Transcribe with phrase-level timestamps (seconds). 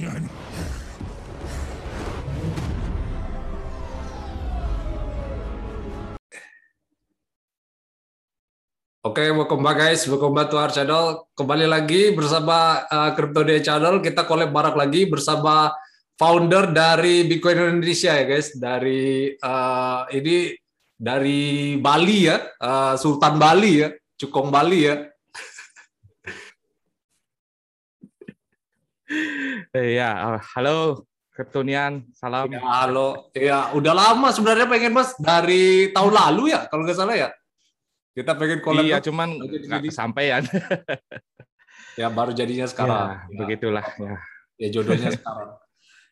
[0.00, 0.16] Oke,
[9.04, 11.28] okay, welcome back guys, welcome back to our channel.
[11.36, 15.68] Kembali lagi bersama uh, Crypto Day Channel, kita collab barak lagi bersama
[16.16, 20.56] founder dari Bitcoin Indonesia ya guys, dari uh, ini
[20.96, 25.09] dari Bali ya, uh, Sultan Bali ya, Cukong Bali ya.
[29.70, 32.50] Iya, halo Kryptonian, salam.
[32.50, 37.14] Ya, halo, ya udah lama sebenarnya pengen mas dari tahun lalu ya, kalau nggak salah
[37.14, 37.30] ya.
[38.10, 38.82] Kita pengen collab.
[38.82, 40.42] Iya, cuman nggak kesampaian.
[42.00, 43.14] ya baru jadinya sekarang.
[43.14, 43.38] Ya, ya.
[43.38, 44.14] Begitulah ya.
[44.58, 45.54] Ya jodohnya sekarang.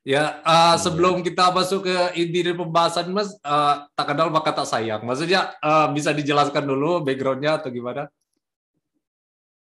[0.06, 4.70] Ya, uh, sebelum kita masuk ke inti dari pembahasan, Mas, uh, tak kenal maka tak
[4.70, 5.02] sayang.
[5.02, 8.06] Maksudnya uh, bisa dijelaskan dulu backgroundnya atau gimana?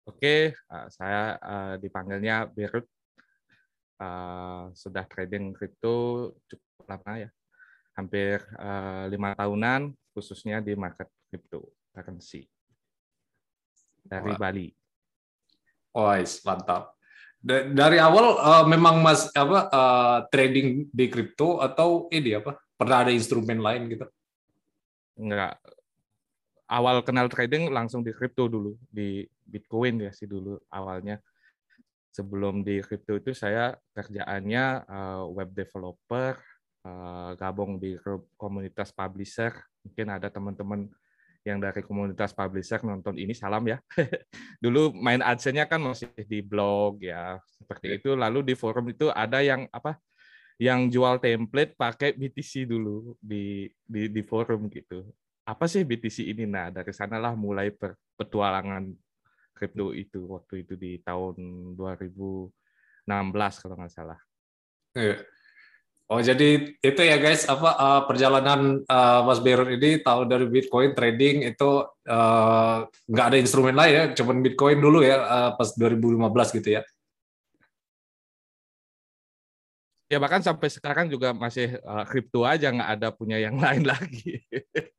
[0.05, 2.84] Oke, uh, saya uh, dipanggilnya Birut.
[3.96, 7.30] Uh, sudah trading kripto cukup lama ya,
[7.97, 8.44] hampir
[9.08, 12.44] lima uh, tahunan, khususnya di market kripto currency
[14.05, 14.39] dari Wah.
[14.39, 14.69] Bali.
[15.97, 16.12] Oh,
[16.44, 16.92] mantap.
[17.47, 23.12] Dari awal uh, memang mas apa uh, trading di kripto atau ini apa pernah ada
[23.17, 24.05] instrumen lain gitu?
[25.17, 25.56] Enggak.
[26.69, 31.17] Awal kenal trading langsung di kripto dulu di Bitcoin ya sih dulu awalnya.
[32.17, 36.41] Sebelum di kripto itu saya kerjaannya uh, web developer,
[36.89, 38.00] uh, gabung di
[38.41, 39.53] komunitas publisher.
[39.84, 40.89] Mungkin ada teman-teman
[41.45, 43.78] yang dari komunitas publisher nonton ini salam ya.
[44.64, 48.17] Dulu main adsense kan masih di blog ya seperti itu.
[48.17, 50.01] Lalu di forum itu ada yang apa?
[50.56, 55.05] Yang jual template pakai BTC dulu di di, di forum gitu.
[55.45, 56.48] Apa sih BTC ini?
[56.48, 57.69] Nah dari sanalah mulai
[58.17, 58.89] petualangan
[59.56, 62.52] kripto itu waktu itu di tahun 2016
[63.64, 64.20] kalau nggak salah.
[64.92, 65.24] Iya.
[66.06, 70.95] Oh jadi itu ya guys apa uh, perjalanan uh, Mas Beron ini tahu dari Bitcoin
[70.95, 72.78] trading itu uh,
[73.11, 76.86] nggak ada instrumen lain ya, cuman Bitcoin dulu ya uh, pas 2015 gitu ya.
[80.06, 84.39] Ya bahkan sampai sekarang juga masih kripto uh, aja nggak ada punya yang lain lagi.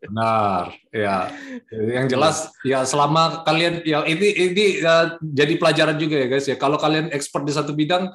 [0.04, 1.32] Benar, ya.
[1.72, 2.38] Yang jelas
[2.68, 6.60] ya selama kalian ya ini ini uh, jadi pelajaran juga ya guys ya.
[6.60, 8.12] Kalau kalian expert di satu bidang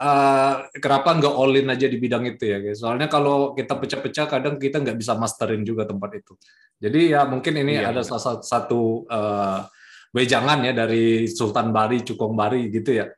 [0.00, 2.84] uh, kenapa nggak all in aja di bidang itu ya guys?
[2.84, 6.36] Soalnya kalau kita pecah-pecah kadang kita nggak bisa masterin juga tempat itu.
[6.76, 8.08] Jadi ya mungkin ini iya, ada iya.
[8.12, 9.64] salah satu uh,
[10.12, 13.08] wejangan ya dari Sultan Bari, Cukong Bari gitu ya.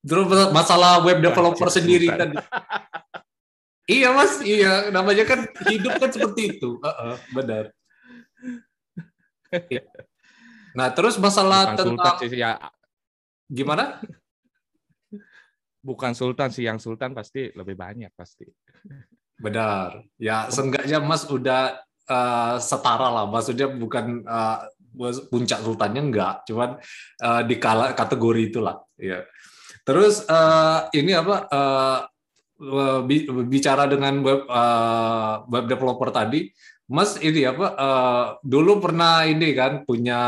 [0.00, 2.36] Terus masalah web developer Wajib sendiri tadi.
[4.00, 7.64] iya mas, iya namanya kan hidup kan seperti itu, uh -uh, benar.
[10.70, 12.54] Nah terus masalah Bukan tentang sih, ya.
[13.50, 13.98] gimana?
[15.80, 18.44] bukan sultan sih yang sultan pasti lebih banyak pasti.
[19.40, 20.04] Benar.
[20.20, 23.24] Ya seenggaknya mas udah uh, setara lah.
[23.26, 24.68] Maksudnya bukan uh,
[25.32, 26.44] puncak sultannya enggak.
[26.44, 26.76] Cuman
[27.24, 29.24] uh, di kategori itulah ya
[29.82, 32.00] terus uh, ini apa uh,
[33.48, 36.52] bicara dengan web uh, web developer tadi
[36.90, 40.20] Mas ini apa uh, dulu pernah ini kan punya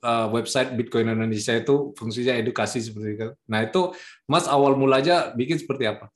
[0.00, 3.28] uh, website Bitcoin Indonesia itu fungsinya edukasi seperti itu.
[3.44, 3.92] Nah itu
[4.24, 6.08] Mas awal mulanya bikin seperti apa?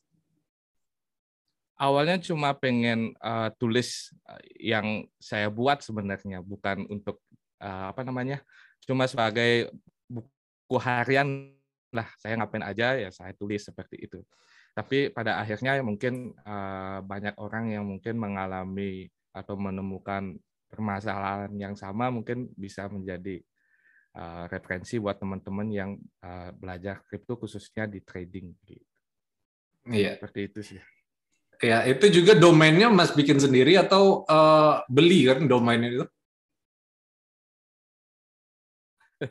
[1.77, 4.17] Awalnya cuma pengen uh, tulis
[4.57, 7.21] yang saya buat sebenarnya bukan untuk
[7.61, 8.41] uh, apa namanya
[8.89, 9.69] cuma sebagai
[10.09, 11.53] buku harian
[11.93, 14.21] lah saya ngapain aja ya saya tulis seperti itu.
[14.73, 20.37] Tapi pada akhirnya mungkin uh, banyak orang yang mungkin mengalami atau menemukan
[20.73, 23.45] permasalahan yang sama mungkin bisa menjadi
[24.17, 25.91] uh, referensi buat teman-teman yang
[26.25, 28.81] uh, belajar kripto khususnya di trading gitu.
[29.93, 30.17] Iya.
[30.17, 30.81] Seperti itu sih.
[31.63, 36.03] Ya, itu juga domainnya Mas bikin sendiri atau uh, beli kan domain itu?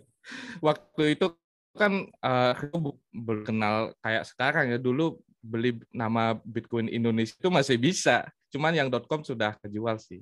[0.64, 1.36] Waktu itu
[1.78, 4.80] kan uh, aku belum kenal kayak sekarang ya.
[4.80, 10.20] Dulu beli nama Bitcoin Indonesia itu masih bisa Cuman yang .com sudah kejual sih.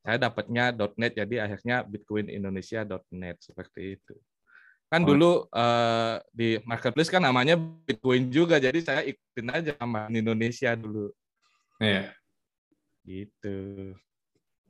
[0.00, 4.16] Saya dapatnya .net jadi akhirnya bitcoinindonesia.net seperti itu.
[4.88, 5.06] Kan oh.
[5.12, 11.12] dulu uh, di marketplace kan namanya Bitcoin juga jadi saya ikutin aja nama Indonesia dulu.
[11.78, 12.10] Iya.
[13.04, 13.58] Gitu.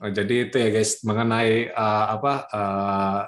[0.01, 3.23] Oh, jadi itu ya guys mengenai uh, apa uh,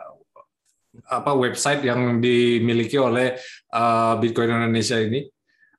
[1.09, 3.37] apa website yang dimiliki oleh
[3.73, 5.25] uh, Bitcoin Indonesia ini.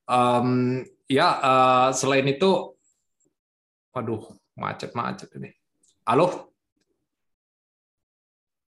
[0.09, 2.73] Um, ya uh, selain itu
[3.93, 4.25] Waduh,
[4.57, 5.53] macet-macet ini.
[6.01, 6.49] Halo?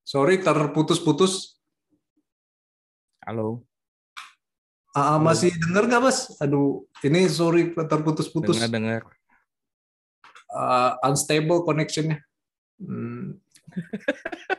[0.07, 1.59] Sorry, terputus-putus.
[3.27, 3.67] Halo.
[4.95, 6.31] Ah, masih dengar nggak mas?
[6.39, 8.55] Aduh, ini sorry terputus-putus.
[8.55, 9.01] Dengar dengar.
[10.47, 12.23] Uh, unstable connectionnya.
[12.79, 13.35] Hmm.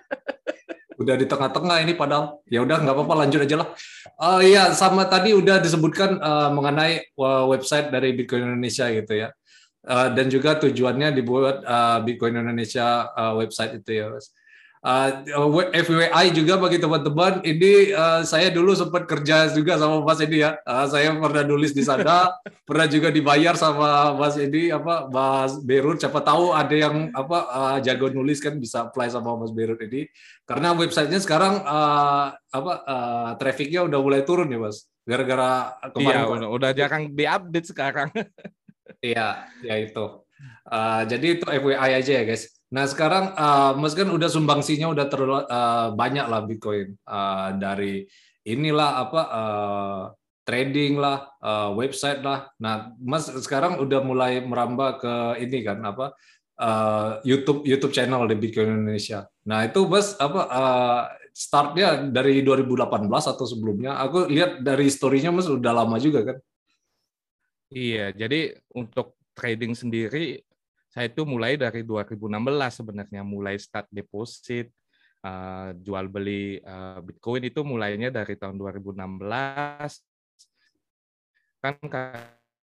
[0.99, 3.69] udah di tengah-tengah ini padahal ya udah nggak apa-apa lanjut aja lah.
[4.19, 9.31] Uh, iya sama tadi udah disebutkan uh, mengenai uh, website dari Bitcoin Indonesia gitu ya.
[9.87, 14.35] Uh, dan juga tujuannya dibuat uh, Bitcoin Indonesia uh, website itu ya, Mas.
[14.79, 15.27] Uh,
[15.75, 20.55] FYI juga bagi teman-teman, ini uh, saya dulu sempat kerja juga sama Mas Edi ya.
[20.63, 22.31] Uh, saya pernah nulis di sana,
[22.69, 25.99] pernah juga dibayar sama Mas Edi apa Mas Berut.
[25.99, 30.07] Siapa tahu ada yang apa uh, jago nulis kan bisa apply sama Mas Berut ini.
[30.47, 34.87] Karena websitenya sekarang uh, apa uh, trafficnya udah mulai turun ya Mas.
[35.03, 36.23] Gara-gara kemarin.
[36.23, 38.09] Iya, udah, udah jarang diupdate sekarang.
[39.03, 40.23] iya, ya itu.
[40.69, 42.58] Uh, jadi itu FYI aja ya guys.
[42.69, 48.05] Nah sekarang uh, Mas kan udah sumbangsinya udah terlalu uh, banyak lah Bitcoin uh, dari
[48.45, 50.03] inilah apa uh,
[50.49, 52.49] trading lah, uh, website lah.
[52.61, 56.17] Nah Mas sekarang udah mulai merambah ke ini kan apa
[56.61, 59.29] uh, YouTube YouTube channel di Bitcoin Indonesia.
[59.49, 63.97] Nah itu Mas apa uh, startnya dari 2018 atau sebelumnya?
[64.03, 66.37] Aku lihat dari story-nya Mas udah lama juga kan?
[67.69, 70.41] Iya, jadi untuk trading sendiri
[70.99, 72.27] saya itu mulai dari 2016
[72.75, 74.67] sebenarnya mulai start deposit
[75.23, 78.99] uh, jual beli uh, Bitcoin itu mulainya dari tahun 2016
[81.63, 81.75] kan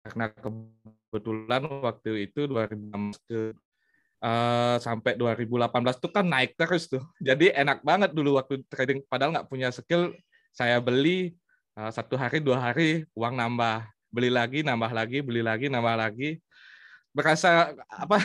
[0.04, 3.56] karena kebetulan waktu itu 2016 ke
[4.20, 7.08] uh, sampai 2018 itu kan naik terus tuh.
[7.24, 10.12] Jadi enak banget dulu waktu trading padahal nggak punya skill
[10.52, 11.40] saya beli
[11.80, 16.44] uh, satu hari dua hari uang nambah beli lagi nambah lagi beli lagi nambah lagi
[17.16, 18.20] berasa apa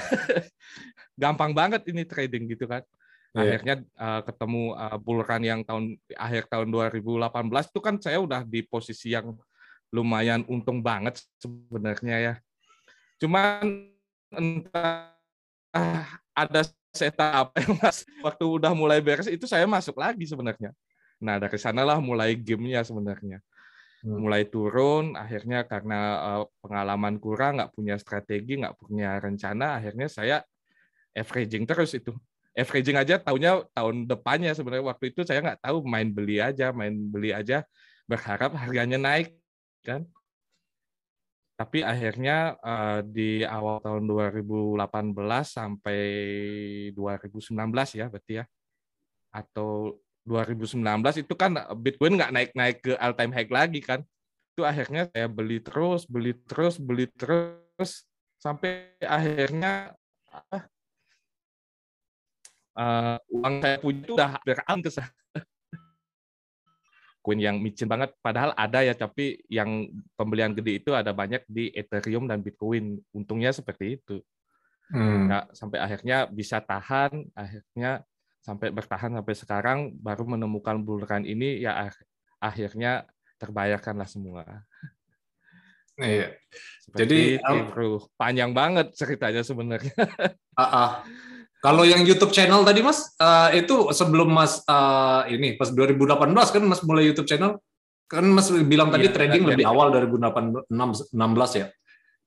[1.22, 2.82] gampang banget ini trading gitu kan.
[3.30, 3.46] Yeah.
[3.46, 8.42] Akhirnya uh, ketemu uh, bull run yang tahun akhir tahun 2018 itu kan saya udah
[8.42, 9.38] di posisi yang
[9.94, 12.34] lumayan untung banget sebenarnya ya.
[13.22, 13.86] Cuman
[14.34, 15.14] entah
[16.34, 16.60] ada
[16.90, 20.74] setup yang mas waktu udah mulai beres itu saya masuk lagi sebenarnya.
[21.22, 23.38] Nah dari sanalah mulai gamenya sebenarnya.
[24.00, 24.16] Hmm.
[24.16, 26.00] mulai turun akhirnya karena
[26.40, 30.40] uh, pengalaman kurang nggak punya strategi nggak punya rencana akhirnya saya
[31.12, 32.14] averaging terus itu.
[32.56, 34.88] Averaging aja tahunya tahun depannya sebenarnya.
[34.90, 37.62] Waktu itu saya nggak tahu main beli aja main beli aja
[38.08, 39.36] berharap harganya naik
[39.84, 40.08] kan.
[41.60, 44.80] Tapi akhirnya uh, di awal tahun 2018
[45.44, 46.00] sampai
[46.96, 48.44] 2019 ya berarti ya
[49.30, 50.00] atau
[50.30, 50.78] 2019
[51.26, 54.06] itu kan Bitcoin nggak naik-naik ke all time high lagi kan.
[54.54, 58.06] Itu akhirnya saya beli terus, beli terus, beli terus
[58.38, 59.92] sampai akhirnya
[62.78, 64.90] uh, uang saya punya itu udah hampir ke
[67.20, 71.68] Koin yang micin banget, padahal ada ya, tapi yang pembelian gede itu ada banyak di
[71.74, 72.96] Ethereum dan Bitcoin.
[73.12, 74.22] Untungnya seperti itu.
[74.90, 75.28] Hmm.
[75.28, 78.02] Nah, sampai akhirnya bisa tahan, akhirnya
[78.40, 81.92] sampai bertahan sampai sekarang baru menemukan bulan ini ya
[82.40, 83.04] akhirnya
[83.36, 84.64] terbayarkanlah semua.
[86.00, 86.32] Iya.
[86.96, 89.92] Jadi itu panjang banget ceritanya sebenarnya.
[90.56, 90.90] Uh, uh.
[91.60, 96.62] Kalau yang YouTube channel tadi Mas, uh, itu sebelum Mas uh, ini pas 2018 kan
[96.64, 97.60] Mas mulai YouTube channel,
[98.08, 99.72] kan Mas bilang tadi iya, trading lebih iya.
[99.76, 101.66] awal 2018 16 ya.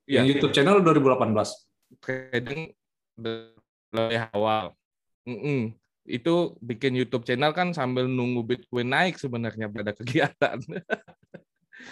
[0.05, 0.57] Iya, yang YouTube iya.
[0.61, 1.97] channel 2018.
[1.97, 2.61] Trading
[3.17, 4.77] lebih awal.
[5.25, 10.59] Mm -mm itu bikin YouTube channel kan sambil nunggu Bitcoin naik sebenarnya pada kegiatan.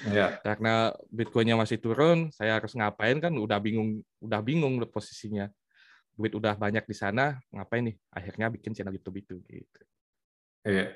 [0.07, 0.39] Ya.
[0.43, 5.47] Karena Bitcoinnya masih turun, saya harus ngapain kan udah bingung, udah bingung posisinya.
[6.15, 7.95] Duit udah banyak di sana, ngapain nih?
[8.11, 9.81] Akhirnya bikin channel YouTube itu gitu.
[10.67, 10.95] Iya.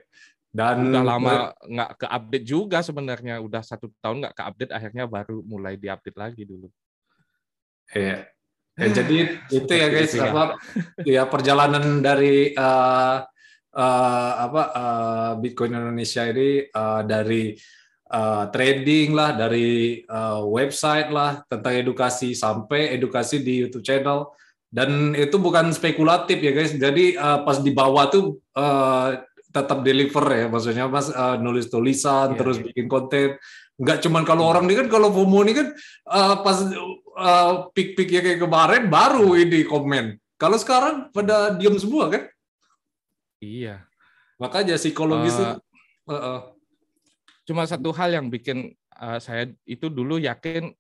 [0.56, 1.34] Dan udah lama
[1.68, 5.92] nggak ke update juga sebenarnya, udah satu tahun nggak ke update, akhirnya baru mulai di
[5.92, 6.72] update lagi dulu.
[7.92, 8.28] Iya.
[8.76, 10.60] Ya, jadi itu ya guys apa
[11.08, 13.24] ya perjalanan dari uh,
[13.72, 17.56] uh, apa uh, Bitcoin Indonesia ini uh, dari
[18.12, 24.36] uh, trading lah, dari uh, website lah tentang edukasi sampai edukasi di YouTube channel
[24.68, 26.76] dan itu bukan spekulatif ya guys.
[26.76, 29.24] Jadi uh, pas di bawah tuh uh,
[29.56, 32.66] tetap deliver ya maksudnya mas uh, nulis tulisan yeah, terus yeah.
[32.68, 33.40] bikin konten
[33.76, 35.68] nggak cuman kalau orang ini kan kalau FOMO ini kan
[36.08, 36.64] uh, pas
[37.20, 40.16] uh, pik ya kayak kemarin baru ini komen.
[40.36, 42.28] Kalau sekarang pada diam semua kan?
[43.44, 43.84] Iya.
[44.40, 45.60] Makanya psikologis uh,
[46.08, 46.40] uh, uh.
[47.48, 50.76] cuma satu hal yang bikin uh, saya itu dulu yakin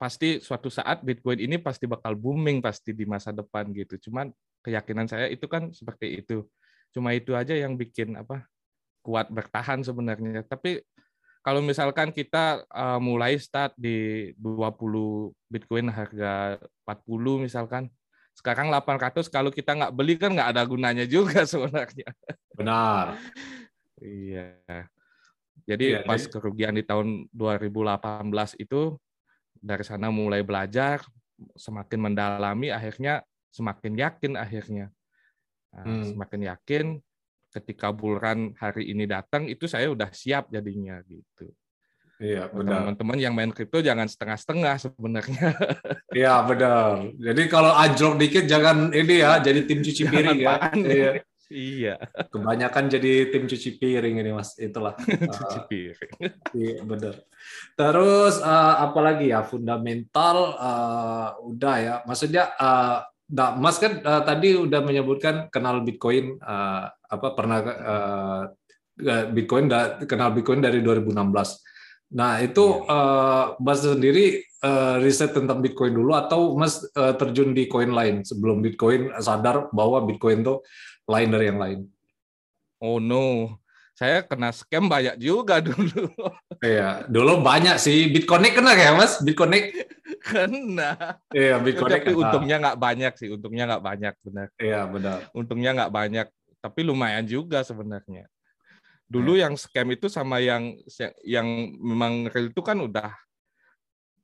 [0.00, 4.08] pasti suatu saat Bitcoin ini pasti bakal booming pasti di masa depan gitu.
[4.08, 4.32] Cuman
[4.64, 6.44] keyakinan saya itu kan seperti itu.
[6.92, 8.44] Cuma itu aja yang bikin apa
[9.04, 10.44] kuat bertahan sebenarnya.
[10.44, 10.80] Tapi
[11.44, 16.56] kalau misalkan kita uh, mulai start di 20 Bitcoin harga
[16.88, 17.92] 40 misalkan,
[18.32, 22.08] sekarang 800 kalau kita nggak beli kan nggak ada gunanya juga sebenarnya.
[22.56, 23.20] Benar.
[24.00, 24.88] iya.
[25.68, 26.32] Jadi ya, pas jadi...
[26.32, 28.96] kerugian di tahun 2018 itu
[29.60, 31.04] dari sana mulai belajar,
[31.60, 33.20] semakin mendalami, akhirnya
[33.52, 34.88] semakin yakin akhirnya.
[35.76, 36.04] Nah, hmm.
[36.16, 36.86] Semakin yakin
[37.54, 41.54] ketika bulan hari ini datang itu saya udah siap jadinya gitu.
[42.18, 42.94] Iya benar.
[42.94, 45.48] Teman-teman yang main kripto jangan setengah-setengah sebenarnya.
[46.14, 47.10] Iya benar.
[47.18, 50.54] Jadi kalau anjlok dikit jangan ini ya jadi tim cuci piring ya.
[50.78, 51.10] Iya.
[51.50, 51.94] Iya.
[52.30, 54.94] Kebanyakan jadi tim cuci piring ini mas, itulah.
[55.36, 56.12] cuci piring.
[56.54, 57.18] iya benar.
[57.74, 63.02] Terus uh, apalagi ya fundamental uh, udah ya, maksudnya uh,
[63.34, 68.42] Nah, Mas kan uh, tadi udah menyebutkan kenal Bitcoin uh, apa pernah uh,
[69.34, 72.14] Bitcoin da, kenal Bitcoin dari 2016.
[72.14, 77.66] Nah, itu uh, Mas sendiri uh, riset tentang Bitcoin dulu atau Mas uh, terjun di
[77.66, 80.62] koin lain sebelum Bitcoin sadar bahwa Bitcoin itu
[81.10, 81.78] lain dari yang lain?
[82.78, 83.58] Oh no.
[83.94, 86.10] Saya kena scam banyak juga dulu.
[86.58, 88.10] Iya, dulu banyak sih.
[88.10, 89.22] Bitcoin kena ya, Mas?
[89.22, 89.70] Bitcoin
[90.18, 91.18] kena.
[91.30, 92.18] Iya, Bitcoin Tapi kena.
[92.26, 93.28] untungnya nggak banyak sih.
[93.30, 94.46] Untungnya nggak banyak, benar.
[94.58, 95.18] Iya, benar.
[95.30, 96.26] Untungnya nggak banyak.
[96.58, 98.26] Tapi lumayan juga sebenarnya.
[99.06, 99.46] Dulu ya.
[99.46, 100.74] yang scam itu sama yang
[101.22, 101.46] yang
[101.78, 103.14] memang real itu kan udah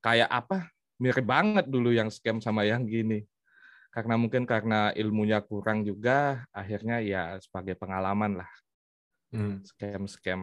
[0.02, 0.66] kayak apa?
[0.98, 3.22] Mirip banget dulu yang scam sama yang gini
[3.90, 8.50] karena mungkin karena ilmunya kurang juga akhirnya ya sebagai pengalaman lah
[9.34, 9.64] hmm.
[9.66, 10.40] scam scam.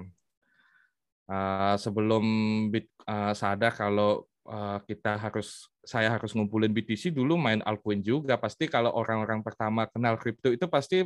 [1.27, 2.23] Uh, sebelum
[2.71, 8.39] bit uh, sadar kalau uh, kita harus saya harus ngumpulin BTC dulu main altcoin juga.
[8.39, 11.03] Pasti kalau orang-orang pertama kenal kripto itu pasti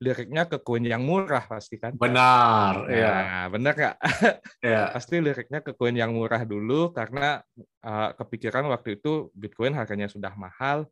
[0.00, 1.92] liriknya ke koin yang murah pasti kan?
[1.92, 3.14] Benar nah, ya.
[3.52, 3.96] benar nggak?
[4.64, 4.92] Ya.
[4.92, 7.44] pasti liriknya ke koin yang murah dulu karena
[7.84, 10.88] uh, kepikiran waktu itu bitcoin harganya sudah mahal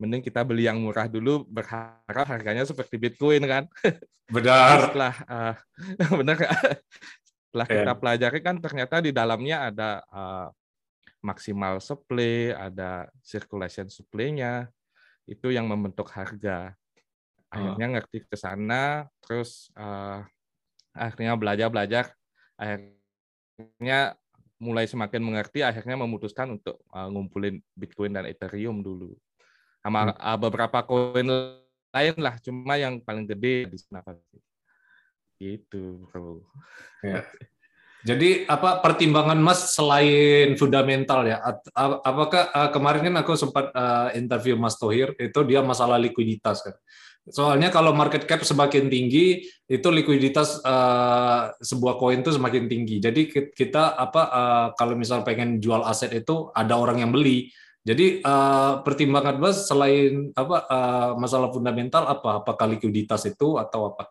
[0.00, 3.68] mending kita beli yang murah dulu berharap harganya seperti Bitcoin kan.
[4.34, 4.88] Benar.
[4.88, 5.54] Setelah uh,
[6.22, 6.38] benar
[7.50, 7.76] Setelah yeah.
[7.82, 10.48] kita pelajari kan ternyata di dalamnya ada uh,
[11.20, 14.70] maksimal supply, ada circulation supply-nya.
[15.26, 16.72] Itu yang membentuk harga.
[17.50, 17.92] Akhirnya oh.
[17.98, 20.22] ngerti ke sana, terus uh,
[20.94, 22.14] akhirnya belajar-belajar,
[22.54, 24.14] akhirnya
[24.62, 29.18] mulai semakin mengerti, akhirnya memutuskan untuk uh, ngumpulin Bitcoin dan Ethereum dulu
[29.80, 30.36] sama hmm.
[30.40, 31.28] beberapa koin
[31.90, 34.38] lain lah cuma yang paling gede di sana pasti
[35.40, 36.44] itu bro.
[37.00, 37.24] Ya.
[38.12, 41.40] jadi apa pertimbangan mas selain fundamental ya?
[42.04, 46.76] Apakah uh, kemarin kan aku sempat uh, interview mas Tohir itu dia masalah likuiditas kan.
[47.28, 52.96] Soalnya kalau market cap semakin tinggi itu likuiditas uh, sebuah koin itu semakin tinggi.
[52.96, 58.20] Jadi kita apa uh, kalau misal pengen jual aset itu ada orang yang beli jadi
[58.20, 62.44] uh, pertimbangan Mas selain apa uh, masalah fundamental apa?
[62.44, 64.04] Apakah likuiditas itu atau apa?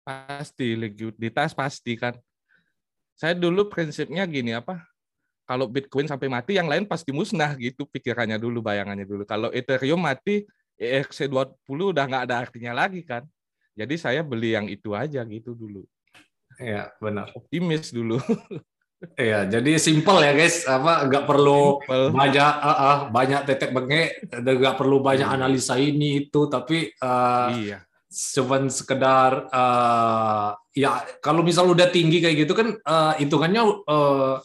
[0.00, 2.16] Pasti likuiditas pasti kan.
[3.14, 4.80] Saya dulu prinsipnya gini apa?
[5.44, 9.28] Kalau Bitcoin sampai mati, yang lain pasti musnah gitu pikirannya dulu, bayangannya dulu.
[9.28, 10.48] Kalau Ethereum mati,
[10.80, 13.28] ERC20 udah nggak ada artinya lagi kan.
[13.76, 15.84] Jadi saya beli yang itu aja gitu dulu.
[16.56, 17.28] Iya, benar.
[17.36, 18.16] Optimis dulu.
[19.12, 22.16] Iya, jadi simple ya guys, apa nggak perlu simple.
[22.16, 25.36] banyak uh, uh, banyak tetek bengek, nggak perlu banyak iya.
[25.36, 27.78] analisa ini itu, tapi uh, iya.
[28.08, 34.40] cuman sekedar uh, ya kalau misal udah tinggi kayak gitu kan uh, hitungannya uh,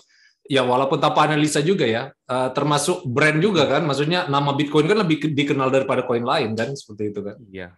[0.49, 4.99] ya walaupun tanpa analisa juga ya, uh, termasuk brand juga kan, maksudnya nama Bitcoin kan
[4.99, 7.37] lebih dikenal daripada koin lain kan, seperti itu kan?
[7.47, 7.69] Iya.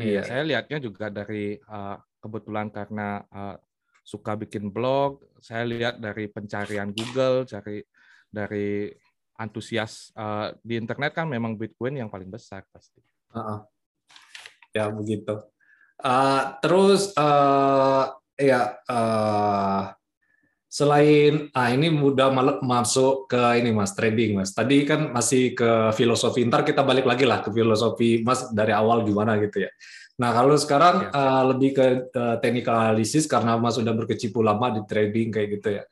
[0.00, 3.56] Iya, saya lihatnya juga dari uh, kebetulan karena uh,
[4.02, 5.22] suka bikin blog.
[5.40, 7.84] Saya lihat dari pencarian Google, cari
[8.30, 8.90] dari
[9.40, 13.00] antusias uh, di internet kan memang Bitcoin yang paling besar pasti.
[13.32, 13.58] Uh -uh.
[14.76, 15.40] Ya begitu.
[16.00, 19.92] Uh, terus uh, ya uh,
[20.70, 22.30] selain ah ini mudah
[22.62, 24.54] masuk ke ini mas trading mas.
[24.54, 26.46] Tadi kan masih ke filosofi.
[26.46, 29.70] Ntar kita balik lagi lah ke filosofi mas dari awal gimana gitu ya.
[30.20, 31.16] Nah, kalau sekarang ya.
[31.16, 35.68] uh, lebih ke uh, technical analysis karena Mas sudah berkecimpung lama di trading kayak gitu
[35.80, 35.84] ya.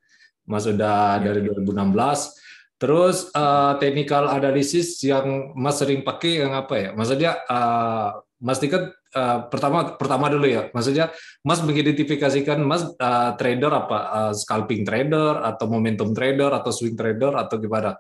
[0.45, 1.33] Mas sudah ya.
[1.33, 2.77] dari 2016.
[2.77, 6.91] Terus uh, technical analysis yang Mas sering pakai yang apa ya?
[6.93, 10.69] Maksudnya uh, Mas Tiket uh, pertama pertama dulu ya.
[10.77, 11.09] Maksudnya
[11.41, 13.99] Mas mengidentifikasikan Mas uh, trader apa?
[14.13, 17.97] Uh, scalping trader atau momentum trader atau swing trader atau gimana?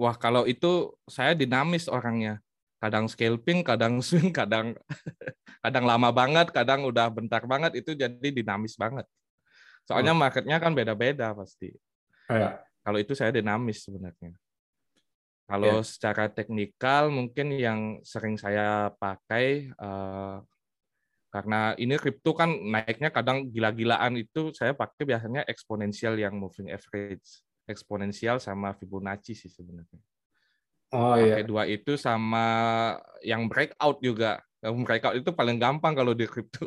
[0.00, 2.40] Wah, kalau itu saya dinamis orangnya
[2.78, 4.74] kadang scalping, kadang swing, kadang
[5.62, 9.04] kadang lama banget, kadang udah bentar banget itu jadi dinamis banget.
[9.86, 11.74] Soalnya marketnya kan beda-beda pasti.
[12.28, 12.60] Ya.
[12.84, 14.36] Kalau itu saya dinamis sebenarnya.
[15.48, 15.84] Kalau Ya.
[15.84, 20.36] secara teknikal mungkin yang sering saya pakai eh,
[21.28, 27.44] karena ini kripto kan naiknya kadang gila-gilaan itu saya pakai biasanya eksponensial yang moving average,
[27.68, 30.00] eksponensial sama Fibonacci sih sebenarnya.
[30.88, 31.44] Oh Pakai iya.
[31.44, 32.46] dua itu sama
[33.20, 34.40] yang breakout juga.
[34.64, 36.64] Yang breakout itu paling gampang kalau di kripto.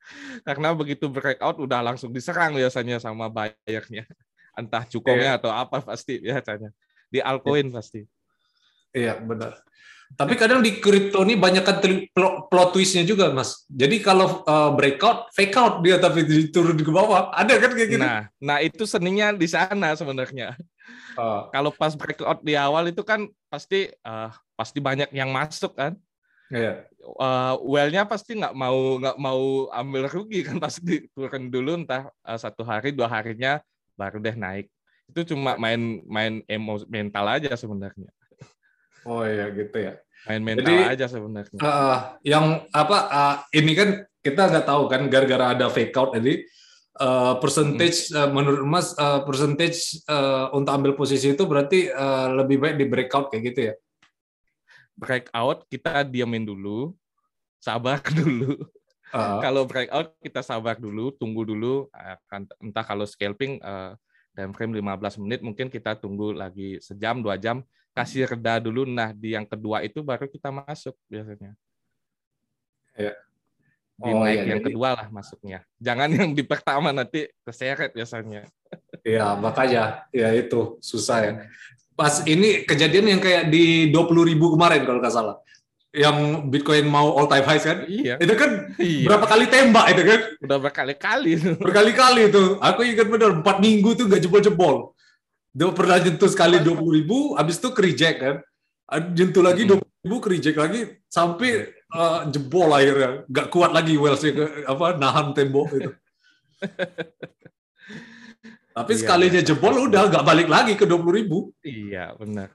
[0.46, 4.06] Karena begitu breakout udah langsung diserang biasanya sama bayarnya.
[4.58, 6.70] Entah cukongnya atau apa pasti biasanya.
[7.10, 8.06] Di altcoin pasti.
[8.94, 9.58] Iya, benar.
[10.14, 13.66] Tapi kadang di kripto ini banyak kan plot, plot twistnya juga, Mas.
[13.66, 16.22] Jadi kalau uh, breakout, fake out dia tapi
[16.54, 17.34] turun ke bawah.
[17.34, 18.04] Ada kan kayak gitu?
[18.04, 20.54] Nah, nah itu seninya di sana sebenarnya.
[21.14, 25.96] Oh, Kalau pas breakout di awal itu kan pasti eh, pasti banyak yang masuk kan.
[26.52, 26.84] iya.
[27.00, 32.38] Eh, well-nya pasti nggak mau nggak mau ambil rugi kan pasti turun dulu entah eh,
[32.38, 33.62] satu hari dua harinya
[33.96, 34.66] baru deh naik.
[35.08, 38.10] Itu cuma main main emo mental aja sebenarnya.
[39.04, 40.00] Oh iya gitu ya.
[40.24, 41.60] Main mental Jadi, aja sebenarnya.
[41.60, 43.88] Uh, yang apa uh, ini kan
[44.24, 46.48] kita nggak tahu kan gara-gara ada fake out jadi
[47.00, 52.60] uh, percentage uh, menurut Mas uh, percentage uh, untuk ambil posisi itu berarti uh, lebih
[52.62, 53.74] baik di breakout kayak gitu ya.
[54.94, 56.94] Breakout kita diamin dulu,
[57.58, 58.54] sabar dulu.
[59.14, 61.86] Uh, Kalau breakout kita sabar dulu, tunggu dulu.
[61.94, 63.92] Akan entah kalau scalping eh,
[64.34, 67.62] time frame 15 menit mungkin kita tunggu lagi sejam dua jam
[67.94, 68.82] kasih reda dulu.
[68.82, 71.54] Nah di yang kedua itu baru kita masuk biasanya.
[73.94, 75.58] Di Oh, naik iya, yang jadi- kedua lah masuknya.
[75.78, 78.42] Jangan yang di pertama nanti keseret biasanya.
[79.06, 81.32] ya makanya ya itu susah ya.
[81.94, 85.36] Pas ini kejadian yang kayak di 20.000 ribu kemarin kalau nggak salah.
[85.94, 87.86] Yang Bitcoin mau all time high kan?
[87.86, 88.18] Iya.
[88.18, 89.06] Itu kan iya.
[89.06, 90.20] berapa kali tembak itu kan?
[90.42, 91.30] Udah berkali-kali.
[91.62, 92.58] Berkali-kali itu.
[92.58, 94.90] Aku ingat benar empat minggu tuh nggak jebol-jebol.
[95.54, 98.36] Dia pernah nyentuh sekali 20 ribu, habis itu ke reject kan.
[98.84, 99.80] Nyentuh lagi Mm-mm.
[99.80, 103.24] 20 ribu, ke reject lagi, sampai eh, jebol akhirnya.
[103.24, 104.20] Nggak kuat lagi Wells
[104.64, 105.90] apa nahan tembok itu.
[108.74, 109.46] Tapi Iya, sekalinya iya.
[109.46, 111.54] jebol udah nggak balik lagi ke 20 ribu.
[111.62, 112.50] iya benar.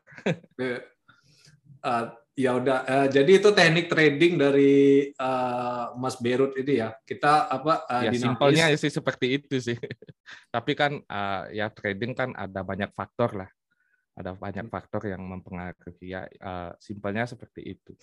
[0.60, 0.84] Eh,
[1.80, 2.04] eh,
[2.36, 4.72] ya udah eh, jadi itu teknik trading dari
[5.10, 8.24] eh, Mas Berut ini ya kita apa eh, Ya dinamis.
[8.28, 9.78] simpelnya sih seperti itu sih.
[10.54, 13.50] Tapi kan eh, ya trading kan ada banyak faktor lah.
[14.16, 16.26] Ada banyak faktor yang mempengaruhi ya.
[16.26, 17.94] eh, simpelnya seperti itu.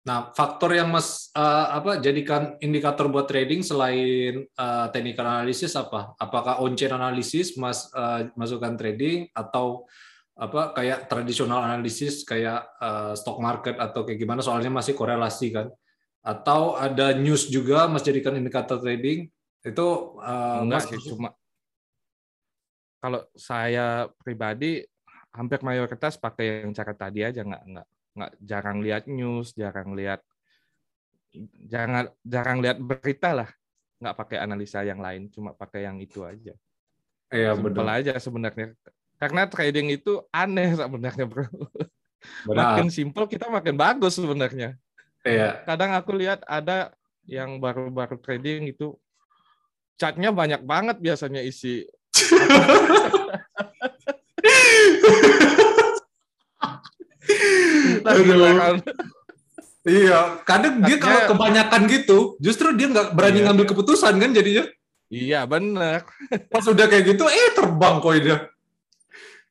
[0.00, 6.16] Nah, faktor yang Mas eh, apa jadikan indikator buat trading selain eh, technical analysis apa?
[6.16, 9.84] Apakah on-chain analysis Mas eh, masukkan trading atau
[10.40, 15.68] apa kayak tradisional analisis kayak eh, stock market atau kayak gimana soalnya masih korelasi kan?
[16.24, 19.28] Atau ada news juga Mas jadikan indikator trading?
[19.60, 21.36] Itu eh, Enggak Mas sih cuma
[23.00, 24.84] kalau saya pribadi
[25.32, 30.20] hampir mayoritas pakai yang cara tadi aja nggak nggak nggak jarang lihat news, jarang lihat
[31.66, 33.48] jangan jarang lihat berita lah.
[34.00, 36.52] Nggak pakai analisa yang lain, cuma pakai yang itu aja.
[37.30, 38.02] Iya benar.
[38.02, 38.74] aja sebenarnya.
[39.20, 41.46] Karena trading itu aneh sebenarnya, Bro.
[42.44, 42.76] Benar.
[42.76, 44.76] Makin simpel kita makin bagus sebenarnya.
[45.22, 45.62] Iya.
[45.64, 46.92] Kadang aku lihat ada
[47.28, 48.96] yang baru-baru trading itu
[50.00, 51.86] chartnya banyak banget biasanya isi.
[59.80, 63.44] Iya, kadang dia kalau kebanyakan gitu, justru dia nggak berani Iya.
[63.48, 64.64] ngambil keputusan kan jadinya.
[65.10, 66.06] Iya benar,
[66.46, 68.46] Pas udah kayak gitu, eh terbang koinnya.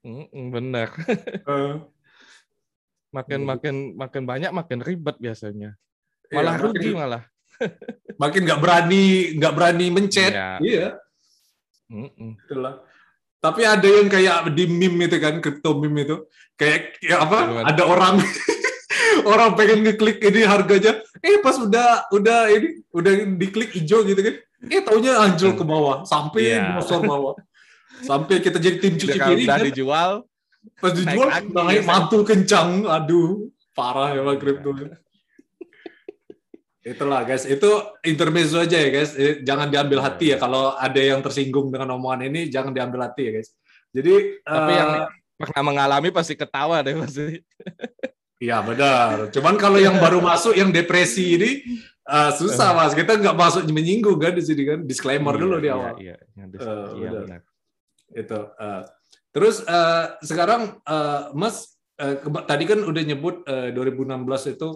[0.05, 0.88] Mm, benar.
[1.43, 1.73] Eh,
[3.10, 3.47] Makin Iya.
[3.49, 5.73] makin makin banyak makin ribet biasanya.
[6.29, 7.23] iya, Malah makin- rugi malah.
[8.15, 9.05] Makin nggak berani,
[9.36, 10.29] nggak berani mencet.
[10.32, 10.49] Iya.
[10.62, 10.88] Iya,
[11.89, 12.38] Mm-mm.
[12.45, 12.86] itulah.
[13.39, 16.17] Tapi ada yang kayak di meme itu kan, crypto meme itu,
[16.54, 17.39] kayak ya apa?
[17.47, 17.65] Gimana?
[17.71, 18.15] Ada orang
[19.32, 24.36] orang pengen ngeklik ini harganya, eh pas udah udah ini udah diklik hijau gitu kan,
[24.67, 26.78] eh taunya anjlok ke bawah, sampai Iya.
[26.84, 27.34] bosor bawah,
[28.04, 29.67] sampai kita jadi tim cuci piring udah kan.
[29.71, 30.12] dijual,
[30.84, 32.84] Pas dijual Naik naik mantul kencang.
[32.84, 34.75] Aduh, parah ya Bang kripto.
[36.89, 37.69] Itulah guys, itu
[38.02, 39.13] intermezzo aja ya guys.
[39.13, 43.30] Eh, Jangan diambil hati ya kalau ada yang tersinggung dengan omongan ini, jangan diambil hati
[43.30, 43.54] ya guys.
[43.93, 44.91] Jadi tapi eh, yang
[45.38, 47.45] pernah mengalami pasti ketawa deh pasti.
[48.39, 49.30] Iya benar.
[49.30, 51.52] Cuman kalau yang baru masuk yang depresi ini
[52.04, 52.95] eh, susah mas.
[52.95, 54.80] Kita nggak masuk menyinggung kan di sini kan.
[54.82, 55.93] Disclaimer dulu di Iya, awal.
[55.99, 57.21] Iya, iya, Eh, iya benar.
[57.28, 57.41] benar.
[58.10, 58.39] Itu.
[58.58, 58.84] eh.
[59.30, 64.69] terus eh, sekarang eh, Mas eh, tadi kan udah nyebut eh, 2016 itu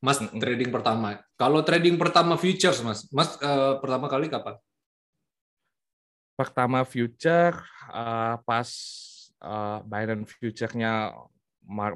[0.00, 0.38] Mas Mm-mm.
[0.38, 1.20] trading pertama.
[1.40, 4.56] Kalau trading pertama futures Mas, Mas eh, pertama kali kapan?
[6.36, 7.56] pertama future
[7.88, 8.68] uh, pas
[9.40, 11.16] uh, Binance future-nya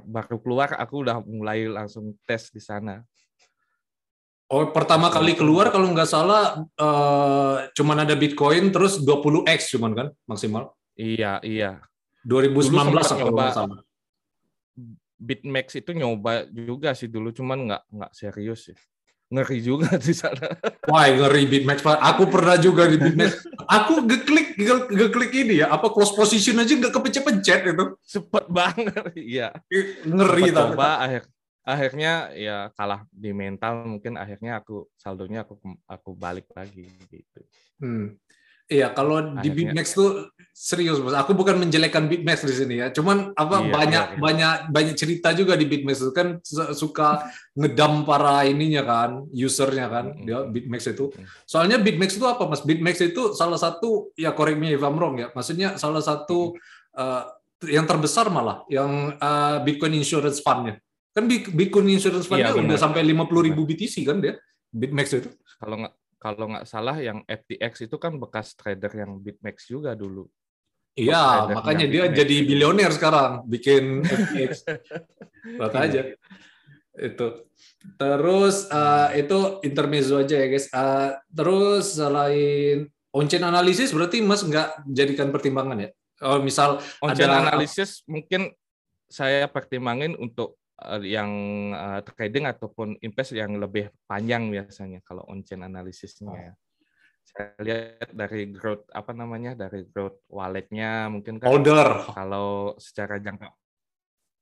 [0.02, 3.04] baru keluar aku udah mulai langsung tes di sana.
[4.50, 10.08] Oh, pertama kali keluar kalau nggak salah uh, cuman ada Bitcoin terus 20x cuman kan
[10.26, 10.74] maksimal.
[10.98, 11.78] Iya, iya.
[12.26, 13.78] 2019 kalau nggak salah.
[15.20, 18.78] Bitmax itu nyoba juga sih dulu cuman nggak nggak serius sih
[19.30, 20.59] ngeri juga di sana.
[20.90, 21.87] Wah, ngeri Bitmax.
[21.87, 23.46] Aku pernah juga di Bitmax.
[23.62, 24.59] Aku ngeklik
[24.90, 27.85] ngeklik ini ya, apa close position aja nggak kepencet-pencet itu.
[28.02, 29.04] Cepet banget,
[29.38, 29.54] iya.
[30.02, 30.74] Ngeri tapi.
[30.74, 31.30] Coba akhir
[31.61, 37.40] akhirnya ya kalah di mental mungkin akhirnya aku saldonya aku aku balik lagi gitu.
[37.78, 38.18] Hmm.
[38.70, 39.42] Iya, kalau Akhirnya.
[39.42, 41.18] di Bitmax tuh serius, Mas.
[41.18, 42.94] Aku bukan menjelekkan Bitmax di sini ya.
[42.94, 44.22] Cuman apa iya, banyak iya, iya.
[44.22, 46.38] banyak banyak cerita juga di Bitmax itu kan
[46.70, 47.26] suka
[47.59, 50.26] ngedam para ininya kan, usernya kan, mm -hmm.
[50.30, 51.11] dia Bitmax itu.
[51.50, 52.62] Soalnya Bitmax itu apa, Mas?
[52.62, 55.35] Bitmax itu salah satu ya correct me if I'm wrong ya.
[55.35, 56.54] Maksudnya salah satu
[56.94, 57.26] uh,
[57.66, 60.78] yang terbesar malah yang uh, Bitcoin Insurance Fund-nya.
[61.11, 64.38] Kan Bitcoin Insurance Fund-nya iya, udah sampai 50 ribu BTC kan dia,
[64.70, 65.35] Bitmax itu.
[65.59, 70.28] Kalau nggak kalau nggak salah yang FTX itu kan bekas trader yang BitMEX juga dulu.
[70.92, 72.18] Iya, makanya dia BitMEX.
[72.20, 74.52] jadi bilioner sekarang bikin FTX.
[75.56, 75.80] Lihat iya.
[75.80, 76.00] aja.
[77.00, 77.26] Itu.
[77.96, 80.68] Terus uh, itu intermezzo aja ya guys.
[80.68, 82.85] Uh, terus selain
[83.16, 85.90] on-chain analisis berarti Mas nggak jadikan pertimbangan ya?
[86.20, 88.52] Oh, misal on-chain ada analisis mungkin
[89.09, 90.60] saya pertimbangin untuk
[91.04, 91.30] yang
[91.72, 96.52] uh, trading ataupun invest yang lebih panjang biasanya kalau on chain analisisnya ya.
[97.30, 102.10] Saya lihat dari growth apa namanya dari growth walletnya mungkin kan Holder.
[102.10, 103.54] kalau secara jangka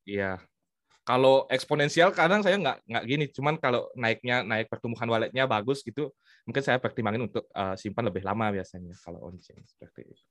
[0.08, 0.40] iya
[1.04, 6.12] kalau eksponensial kadang saya nggak nggak gini cuman kalau naiknya naik pertumbuhan walletnya bagus gitu
[6.48, 10.24] mungkin saya pertimbangin untuk uh, simpan lebih lama biasanya kalau on chain seperti itu.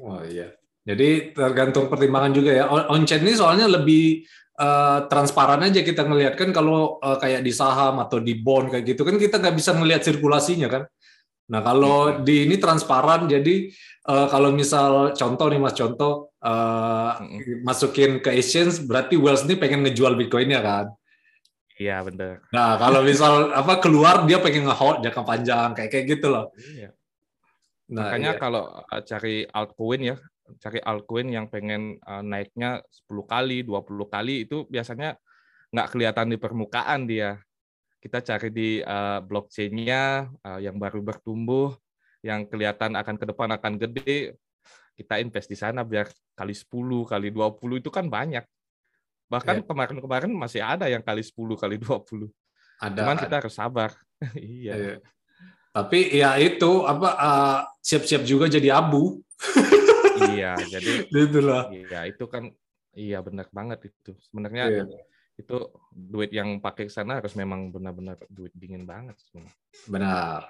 [0.00, 0.52] Oh iya.
[0.88, 2.64] Jadi tergantung pertimbangan juga ya.
[2.72, 4.24] On chain ini soalnya lebih
[4.58, 8.84] uh, transparan aja kita ngelihat kan kalau uh, kayak di saham atau di bond kayak
[8.84, 10.82] gitu kan kita nggak bisa melihat sirkulasinya kan.
[11.48, 12.26] Nah kalau hmm.
[12.26, 13.72] di ini transparan jadi
[14.10, 17.64] uh, kalau misal contoh nih mas contoh uh, hmm.
[17.64, 20.86] masukin ke exchange berarti Wells ini pengen ngejual Bitcoinnya kan.
[21.78, 22.42] Iya benar.
[22.50, 26.50] Nah kalau misal apa keluar dia pengen ngehold jangka panjang kayak kayak gitu loh.
[26.58, 26.90] Iya.
[27.88, 28.40] Nah, Makanya iya.
[28.40, 30.16] kalau cari altcoin ya
[30.56, 35.20] cari altcoin yang pengen uh, naiknya 10 kali, 20 kali itu biasanya
[35.68, 37.36] nggak kelihatan di permukaan dia.
[37.98, 41.76] Kita cari di uh, blockchain-nya uh, yang baru bertumbuh,
[42.24, 44.38] yang kelihatan akan ke depan akan gede,
[44.98, 46.66] kita invest di sana biar kali 10,
[47.06, 48.42] kali 20 itu kan banyak.
[49.30, 52.26] Bahkan kemarin kemarin-kemarin masih ada yang kali 10, kali 20.
[52.82, 53.06] Ada.
[53.06, 53.94] Cuman kita harus sabar.
[54.34, 54.74] iya.
[54.74, 54.96] iya.
[55.70, 57.14] Tapi ya itu apa
[57.78, 59.22] siap-siap uh, juga jadi abu.
[60.34, 61.70] iya jadi itulah.
[61.70, 62.50] iya itu kan
[62.94, 64.14] iya benar banget itu.
[64.28, 64.84] Sebenarnya iya.
[65.38, 65.56] itu
[65.90, 69.56] duit yang pakai ke sana harus memang benar-benar duit dingin banget sebenarnya.
[69.86, 70.40] Benar.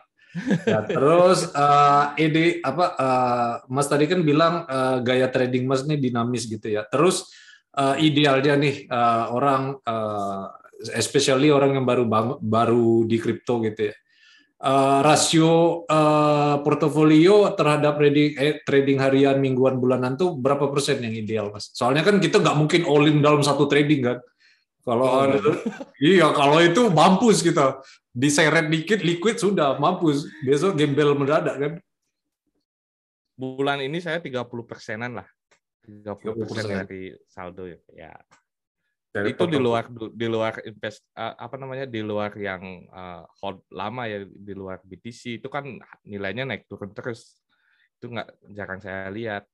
[0.69, 5.97] Ya, terus uh, ide apa uh, Mas tadi kan bilang uh, gaya trading Mas ini
[6.01, 6.85] dinamis gitu ya.
[6.89, 7.29] Terus
[7.77, 10.53] uh, idealnya nih uh, orang uh,
[10.95, 13.97] especially orang yang baru bang, baru di kripto gitu ya
[14.63, 21.15] uh, rasio uh, portofolio terhadap trading eh, trading harian, mingguan, bulanan tuh berapa persen yang
[21.15, 21.71] ideal, mas?
[21.75, 24.19] Soalnya kan kita nggak mungkin all in dalam satu trading kan.
[24.83, 25.25] Kalau oh,
[26.01, 31.73] iya kalau itu mampus kita diseret dikit liquid sudah mampus besok gembel mendadak kan.
[33.39, 35.29] Bulan ini saya 30 persenan lah.
[35.87, 38.11] 30 persen dari saldo ya.
[39.19, 44.07] Dari itu di luar di luar invest apa namanya di luar yang uh, hold lama
[44.07, 45.67] ya di luar BTC itu kan
[46.07, 47.43] nilainya naik turun terus.
[47.99, 49.45] Itu nggak jarang saya lihat.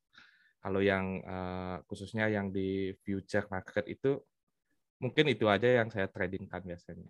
[0.61, 4.16] Kalau yang uh, khususnya yang di future market itu
[5.00, 7.09] mungkin itu aja yang saya tradingkan biasanya.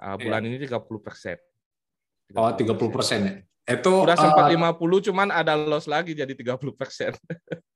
[0.00, 0.56] Uh, bulan yeah.
[0.56, 1.36] ini 30 persen.
[2.32, 6.58] Oh 30 persen ya itu udah sempat uh, 50 cuman ada loss lagi jadi 30
[6.74, 7.14] persen.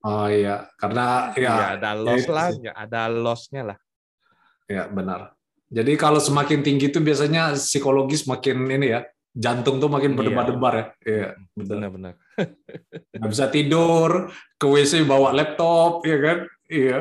[0.03, 3.79] Oh iya, karena ya, ya ada loss ya, lah, ya, ada lossnya lah.
[4.67, 5.39] Ya benar.
[5.71, 10.17] Jadi kalau semakin tinggi itu biasanya psikologis makin ini ya, jantung tuh makin iya.
[10.19, 10.87] berdebar-debar ya.
[11.07, 12.15] Iya, benar-benar.
[13.19, 14.11] Nggak bisa tidur,
[14.59, 16.39] ke WC bawa laptop, ya kan?
[16.67, 16.99] Iya.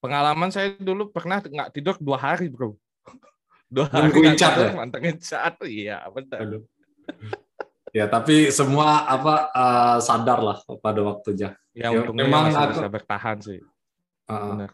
[0.00, 2.72] Pengalaman saya dulu pernah nggak tidur dua hari, bro.
[3.74, 4.72] Dua hari nggak tidur, ya?
[4.78, 5.58] mantengin cat.
[5.66, 6.40] Iya, benar.
[6.40, 6.62] Aduh.
[7.96, 11.56] Ya, tapi semua apa uh, sadar lah pada waktunya.
[11.72, 13.64] Ya, ya memang aku bisa bertahan sih.
[14.28, 14.68] Uh,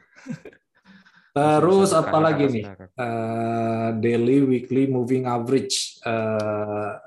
[1.38, 2.64] Terus apa lagi nih?
[2.98, 6.02] Uh, daily, weekly, moving average.
[6.02, 6.98] Uh,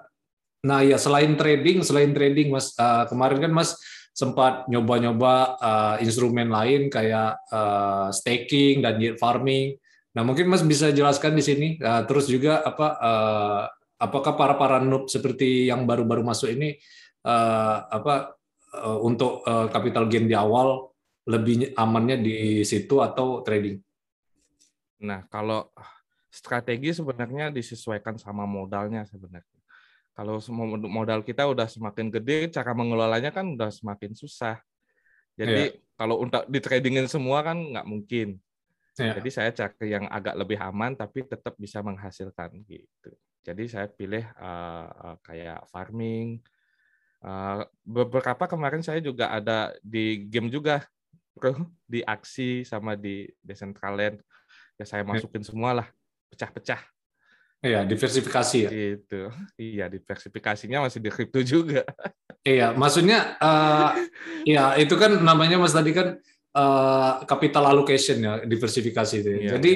[0.66, 3.78] Nah ya selain trading, selain trading Mas uh, kemarin kan Mas
[4.18, 9.78] sempat nyoba-nyoba uh, instrumen lain kayak uh, staking dan yield farming.
[10.18, 11.68] Nah mungkin Mas bisa jelaskan di sini.
[11.78, 13.64] Uh, terus juga apa uh,
[14.06, 16.78] apakah para para noob seperti yang baru-baru masuk ini
[17.26, 18.38] uh, apa
[18.78, 20.94] uh, untuk uh, capital gain di awal
[21.26, 23.82] lebih amannya di situ atau trading?
[25.02, 25.74] Nah kalau
[26.30, 29.56] strategi sebenarnya disesuaikan sama modalnya sebenarnya.
[30.16, 30.40] Kalau
[30.88, 34.56] modal kita udah semakin gede, cara mengelolanya kan udah semakin susah.
[35.36, 35.96] Jadi yeah.
[36.00, 38.40] kalau untuk di tradingin semua kan nggak mungkin.
[38.96, 39.20] Yeah.
[39.20, 43.12] Jadi saya cari yang agak lebih aman tapi tetap bisa menghasilkan gitu.
[43.46, 46.42] Jadi saya pilih uh, kayak farming.
[47.22, 50.82] Uh, beberapa kemarin saya juga ada di game juga,
[51.38, 54.18] bro, di aksi sama di Decentraland.
[54.82, 55.50] Ya saya masukin yeah.
[55.54, 55.88] semua lah,
[56.34, 56.82] pecah-pecah
[57.66, 58.70] Iya, diversifikasi ya.
[58.70, 59.22] Itu.
[59.58, 61.82] Iya, diversifikasinya masih di kripto juga.
[62.46, 63.90] Iya, maksudnya uh,
[64.46, 66.22] ya itu kan namanya Mas tadi kan
[66.54, 69.30] uh, capital allocation ya, diversifikasi itu.
[69.30, 69.38] Ya.
[69.40, 69.72] Iya, Jadi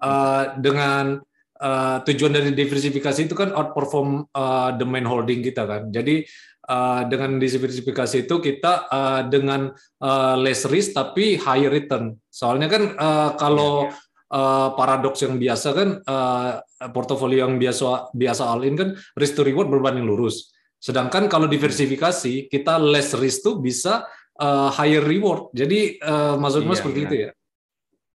[0.00, 1.20] uh, dengan
[1.60, 5.90] uh, tujuan dari diversifikasi itu kan outperform uh, the main holding kita kan.
[5.92, 6.24] Jadi
[6.70, 9.70] uh, dengan diversifikasi itu kita uh, dengan
[10.02, 12.16] uh, less risk tapi higher return.
[12.32, 14.02] Soalnya kan uh, kalau yeah
[14.34, 16.50] uh, paradoks yang biasa kan uh,
[16.90, 20.50] portofolio yang biasa biasa all in kan risk to reward berbanding lurus.
[20.82, 24.04] Sedangkan kalau diversifikasi kita less risk tuh bisa
[24.36, 25.54] uh, higher reward.
[25.56, 27.06] Jadi uh, maksudnya iya, seperti iya.
[27.06, 27.30] itu ya?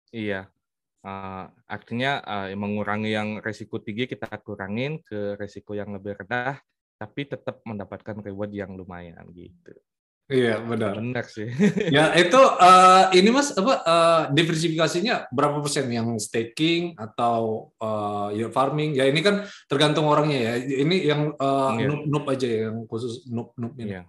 [0.09, 0.39] Iya.
[0.99, 6.59] Uh, artinya uh, mengurangi yang resiko tinggi kita kurangin ke resiko yang lebih rendah,
[6.99, 9.71] tapi tetap mendapatkan reward yang lumayan gitu.
[10.29, 10.93] Iya benar.
[11.01, 11.49] Benar sih.
[11.95, 18.53] ya itu uh, ini mas apa uh, diversifikasinya berapa persen yang staking atau uh, yield
[18.53, 18.93] farming?
[18.93, 20.53] Ya ini kan tergantung orangnya ya.
[20.85, 21.89] Ini yang uh, iya.
[21.89, 23.97] noob, noob aja ya, yang khusus noob noob ini.
[23.97, 24.03] Iya.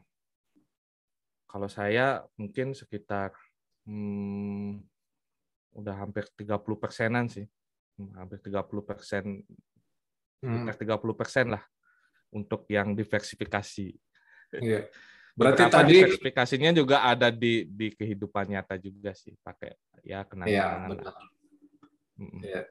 [1.48, 3.32] Kalau saya mungkin sekitar
[3.88, 4.89] hmm,
[5.74, 7.46] udah hampir 30 persenan sih,
[7.98, 9.24] hmm, hampir 30 persen,
[10.42, 10.66] hmm.
[10.66, 11.62] 30 persen lah
[12.34, 13.88] untuk yang diversifikasi.
[14.58, 14.86] Iya.
[15.40, 20.50] Berarti Beberapa tadi spesifikasinya juga ada di di kehidupan nyata juga sih pakai ya kenangan.
[20.50, 21.14] Iya, benar.
[22.44, 22.62] Ya.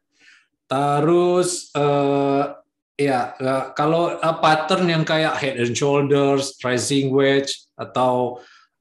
[0.70, 2.60] Terus uh,
[2.94, 8.38] ya uh, kalau uh, pattern yang kayak head and shoulders, rising wedge atau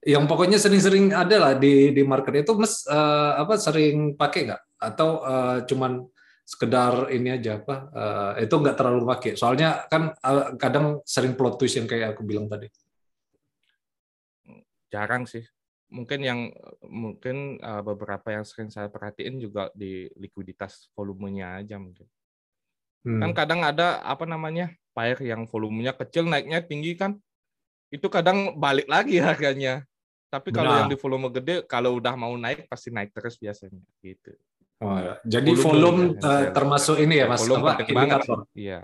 [0.09, 4.63] yang pokoknya sering-sering ada lah di di market itu mes uh, apa sering pakai nggak
[4.81, 6.09] atau uh, cuman
[6.49, 11.61] sekedar ini aja apa uh, itu nggak terlalu pakai soalnya kan uh, kadang sering plot
[11.61, 12.73] twist yang kayak aku bilang tadi
[14.93, 15.45] jarang sih.
[15.89, 16.41] Mungkin yang
[16.85, 22.05] mungkin uh, beberapa yang sering saya perhatiin juga di likuiditas volumenya aja mungkin.
[23.09, 23.21] Hmm.
[23.25, 27.17] Kan kadang ada apa namanya pair yang volumenya kecil naiknya tinggi kan,
[27.89, 29.89] itu kadang balik lagi harganya.
[30.29, 30.79] Tapi kalau nah.
[30.85, 34.37] yang di volume gede, kalau udah mau naik pasti naik terus biasanya gitu.
[34.79, 35.19] Oh, ya.
[35.27, 37.43] jadi volume, volume uh, termasuk ini ya mas?
[37.43, 38.21] Volume apa, penting banget.
[38.55, 38.79] Iya,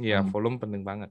[0.00, 0.28] iya hmm.
[0.32, 1.10] volume penting banget.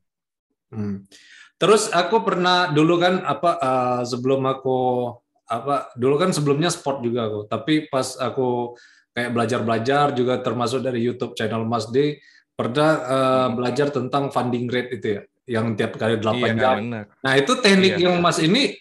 [0.73, 1.07] Hmm.
[1.55, 4.79] Terus aku pernah dulu kan apa uh, sebelum aku
[5.49, 8.75] apa dulu kan sebelumnya sport juga aku, tapi pas aku
[9.15, 12.19] kayak belajar-belajar juga termasuk dari YouTube channel Mas D
[12.59, 15.21] pernah uh, belajar tentang funding rate itu ya,
[15.59, 16.77] yang tiap kali 8 iya, jam.
[17.07, 18.11] Nah, itu teknik iya.
[18.11, 18.75] yang Mas ini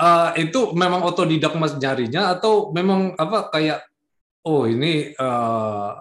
[0.00, 3.80] uh, itu memang otodidak Mas nyarinya atau memang apa kayak
[4.46, 5.96] oh ini uh,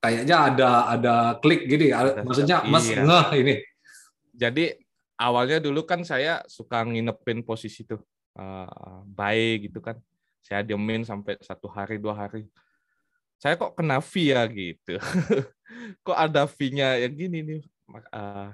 [0.00, 1.90] kayaknya ada ada klik gini,
[2.22, 3.02] maksudnya Mas iya.
[3.02, 3.54] ngeh ini.
[4.36, 4.64] Jadi
[5.18, 8.00] awalnya dulu kan saya suka nginepin posisi tuh
[8.38, 9.96] uh, baik gitu kan.
[10.44, 12.46] Saya diemin sampai satu hari dua hari.
[13.36, 14.96] Saya kok kena fee ya gitu.
[16.06, 17.62] Kok ada fee-nya yang gini nih?
[18.08, 18.48] Uh,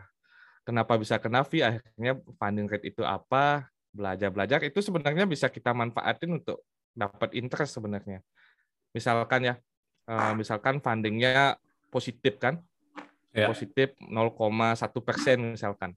[0.67, 1.63] kenapa bisa kena fee?
[1.63, 6.65] Akhirnya funding rate itu apa belajar belajar itu sebenarnya bisa kita manfaatin untuk
[6.97, 8.25] dapat interest sebenarnya
[8.93, 9.55] misalkan ya
[10.09, 11.57] uh, misalkan fundingnya
[11.93, 12.61] positif kan
[13.37, 13.49] ya.
[13.49, 14.29] positif 0,1
[15.05, 15.93] persen misalkan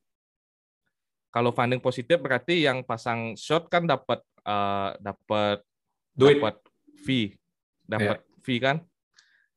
[1.35, 5.59] kalau funding positif berarti yang pasang short kan dapat uh, dapat
[6.15, 6.55] dapat
[7.03, 7.35] fee,
[7.83, 8.39] dapat yeah.
[8.39, 8.79] fee kan.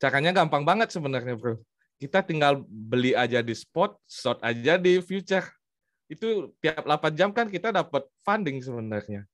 [0.03, 1.63] Caranya gampang banget sebenarnya, Bro.
[1.99, 5.47] Kita tinggal beli aja di spot, short aja di future.
[6.09, 9.29] Itu tiap 8 jam kan kita dapat funding sebenarnya.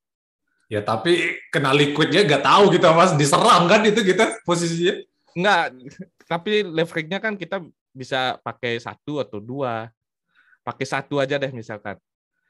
[0.67, 4.95] Ya tapi kena liquidnya nggak tahu kita mas diserang kan itu kita posisinya.
[5.35, 5.63] Nggak,
[6.33, 7.63] tapi leverage-nya kan kita
[7.95, 9.91] bisa pakai satu atau dua.
[10.65, 12.01] Pakai satu aja deh misalkan.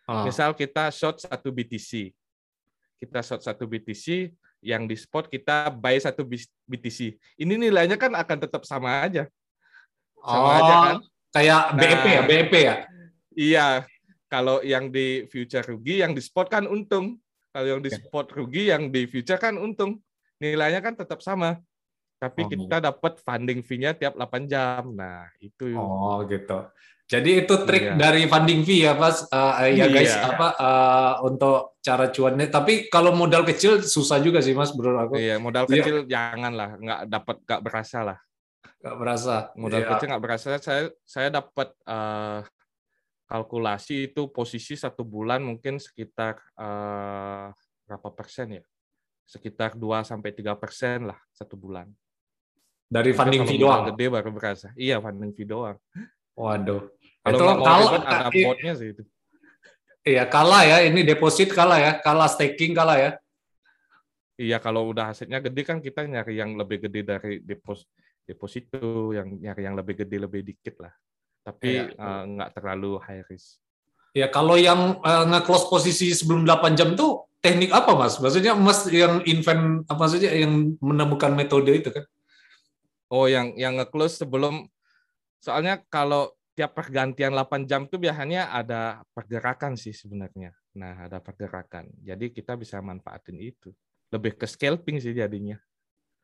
[0.06, 0.22] Oh.
[0.24, 2.12] Misal kita short satu BTC,
[3.02, 4.30] kita short satu BTC,
[4.64, 6.24] yang di spot kita buy satu
[6.68, 7.20] BTC.
[7.37, 9.28] Ini nilainya kan akan tetap sama aja.
[10.24, 10.96] Sama oh, aja kan?
[11.34, 12.74] Kayak nah, BEP ya, BEP ya?
[13.34, 13.66] Iya,
[14.35, 17.23] kalau yang di future rugi, yang di spot kan untung.
[17.55, 20.03] Kalau yang di spot rugi, yang di future kan untung.
[20.42, 21.62] Nilainya kan tetap sama.
[22.18, 22.51] Tapi Oh.
[22.51, 24.90] kita dapat funding fee-nya tiap 8 jam.
[24.90, 25.70] Nah, itu.
[25.79, 26.66] Oh gitu.
[27.07, 28.01] Jadi itu trik Iya.
[28.01, 29.23] dari funding fee ya Mas.
[29.29, 30.35] Eh, ya guys Iya.
[30.35, 32.49] apa eh, untuk cara cuannya.
[32.51, 35.14] Tapi kalau modal kecil susah juga sih Mas menurut aku.
[35.20, 35.85] Iya, modal Iya.
[35.85, 38.18] kecil janganlah, nggak dapat nggak berasa lah.
[38.83, 39.37] Gak merasa.
[39.55, 39.88] Modal Iya.
[39.94, 40.47] kecil nggak berasa.
[40.59, 42.38] Saya saya dapat eh,
[43.35, 47.51] kalkulasi itu posisi satu bulan mungkin sekitar eh,
[47.83, 48.64] berapa persen ya?
[49.27, 51.90] Sekitar 2 sampai tiga persen lah satu bulan.
[52.87, 53.90] Dari funding fee doang.
[53.90, 54.70] Gede baru berasa.
[54.79, 55.75] Iya, funding fee doang.
[56.38, 56.87] Waduh.
[57.27, 59.03] Kalau Itu mau kalah, ribet ada botnya sih itu.
[60.05, 60.77] Iya kalah ya.
[60.87, 61.92] Ini deposit kalah ya.
[61.99, 63.11] Kalah staking kalah ya.
[64.38, 67.87] Iya, kalau udah asetnya gede kan kita nyari yang lebih gede dari depos
[68.23, 70.94] deposito, yang nyari yang lebih gede lebih dikit lah.
[71.44, 71.92] Tapi Iya.
[71.92, 73.61] eh, nggak terlalu high risk.
[74.16, 78.16] Ya kalau yang eh, nge-close posisi sebelum 8 jam tuh teknik apa Mas?
[78.16, 82.04] Maksudnya Mas yang invent apa saja yang menemukan metode itu kan?
[83.12, 84.64] Oh, yang yang nge-close sebelum
[85.38, 90.54] soalnya kalau tiap pergantian 8 jam tuh biasanya ada pergerakan sih sebenarnya.
[90.78, 91.90] Nah, ada pergerakan.
[92.00, 93.74] Jadi kita bisa manfaatin itu.
[94.14, 95.59] Lebih ke scalping sih jadinya.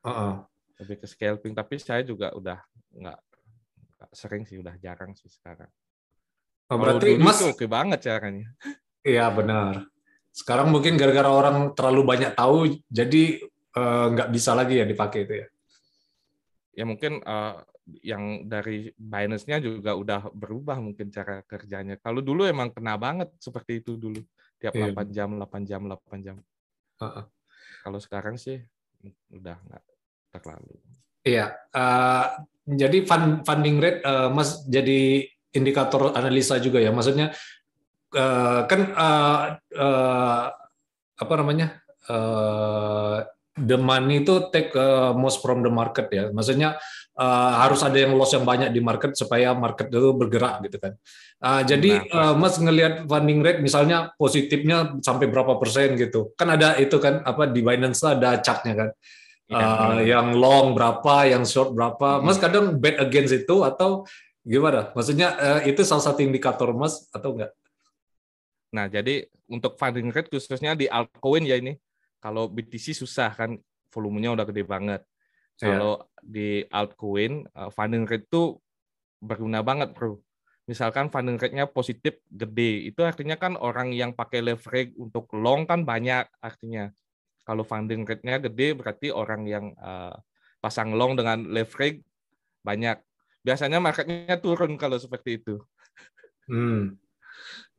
[0.07, 0.35] Heeh.
[0.81, 2.63] Lebih ke scalping, tapi saya juga udah
[2.95, 3.19] nggak
[4.15, 5.69] sering sih, udah jarang sih sekarang.
[6.71, 8.49] Oh, berarti Mas oke banget caranya.
[9.03, 9.91] Iya benar.
[10.31, 13.43] Sekarang mungkin gara-gara orang terlalu banyak tahu, jadi
[13.75, 15.47] eh, nggak bisa lagi ya dipakai itu ya.
[16.71, 17.55] Ya mungkin eh,
[18.07, 21.99] yang dari Binance-nya juga udah berubah mungkin cara kerjanya.
[21.99, 24.23] Kalau dulu emang kena banget seperti itu dulu.
[24.63, 24.95] Tiap Iya.
[24.95, 26.37] 8 jam, 8 jam, 8 jam.
[27.03, 27.25] Heeh.
[27.83, 28.61] Kalau sekarang sih
[29.33, 29.85] udah nggak
[30.39, 30.79] terlalu.
[31.27, 31.53] Iya.
[31.75, 32.27] eh,
[32.71, 36.95] jadi fund- funding rate, eh, Mas jadi indikator analisa juga ya.
[36.95, 37.35] Maksudnya
[38.15, 40.45] eh, kan eh, eh,
[41.21, 41.79] apa namanya?
[43.61, 46.33] the money itu take eh, most from the market ya.
[46.33, 46.81] Maksudnya
[47.19, 50.93] eh, harus ada yang loss yang banyak di market supaya market itu bergerak gitu kan.
[51.41, 56.33] Eh, jadi Nah, eh, Mas ngelihat funding rate misalnya positifnya sampai berapa persen gitu.
[56.39, 58.91] Kan ada itu kan apa di Binance ada chartnya kan.
[59.51, 60.07] Benar.
[60.07, 62.23] yang long berapa, yang short berapa.
[62.23, 62.27] Mm-mm.
[62.31, 64.07] Mas kadang bet against itu atau
[64.47, 64.95] gimana?
[64.95, 67.51] Maksudnya eh, itu salah satu indikator Mas atau enggak?
[68.71, 71.75] Nah, jadi untuk funding rate khususnya di altcoin ya ini.
[72.21, 73.59] Kalau BTC susah kan
[73.91, 75.03] volumenya udah gede banget.
[75.59, 75.75] Iya.
[75.75, 78.55] Kalau di altcoin eh, funding rate itu
[79.19, 80.23] berguna banget, Bro.
[80.71, 85.83] Misalkan funding rate-nya positif gede, itu artinya kan orang yang pakai leverage untuk long kan
[85.83, 86.95] banyak artinya.
[87.45, 90.15] Kalau funding rate-nya gede berarti orang yang eh,
[90.61, 92.05] pasang long dengan leverage
[92.61, 93.01] banyak.
[93.41, 95.57] Biasanya marketnya turun kalau seperti itu.
[96.45, 97.01] Hmm.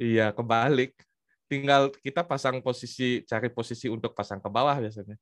[0.01, 0.97] Iya, kebalik.
[1.45, 5.19] Tinggal kita pasang posisi, cari posisi untuk pasang ke bawah biasanya.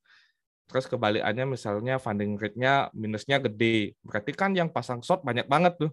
[0.69, 3.97] Terus kebalikannya misalnya funding rate-nya minusnya gede.
[4.05, 5.91] Berarti kan yang pasang short banyak banget tuh.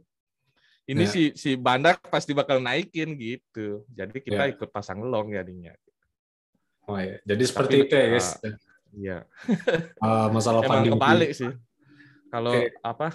[0.86, 1.10] Ini Ya.
[1.10, 3.82] si si bandar pasti bakal naikin gitu.
[3.90, 4.52] Jadi kita Ya.
[4.54, 5.74] ikut pasang long jadinya.
[6.86, 7.18] Oh ya.
[7.26, 8.28] Jadi seperti Tapi, itu ya guys.
[8.96, 9.18] Iya.
[9.98, 11.50] Eh, masalah Emang kebalik sih.
[12.30, 12.74] Kalau Oke.
[12.82, 13.08] apa?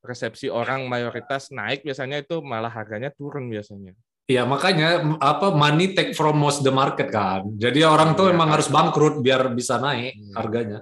[0.00, 3.92] Resepsi orang mayoritas naik biasanya itu malah harganya turun biasanya.
[4.30, 7.44] Iya makanya apa money take from most the market kan.
[7.58, 8.54] Jadi orang tuh Iya, emang kan.
[8.56, 10.32] harus bangkrut biar bisa naik Iya.
[10.38, 10.78] harganya.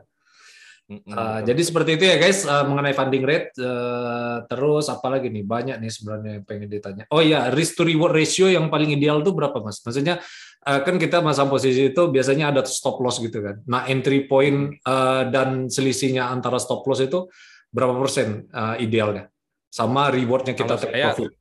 [0.89, 3.53] Uh, jadi seperti itu ya guys uh, mengenai funding rate.
[3.61, 7.05] Uh, terus apa lagi nih banyak nih sebenarnya yang pengen ditanya.
[7.13, 9.85] Oh iya risk to reward ratio yang paling ideal tuh berapa mas?
[9.85, 10.17] Maksudnya
[10.65, 13.61] uh, kan kita masang posisi itu biasanya ada stop loss gitu kan.
[13.69, 17.29] Nah entry point uh, dan selisihnya antara stop loss itu
[17.69, 19.29] berapa persen uh, idealnya?
[19.69, 21.33] Sama rewardnya kita Kalau take saya- profit.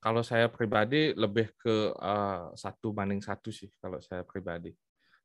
[0.00, 1.92] Kalau saya pribadi lebih ke
[2.56, 4.72] satu banding satu sih kalau saya pribadi.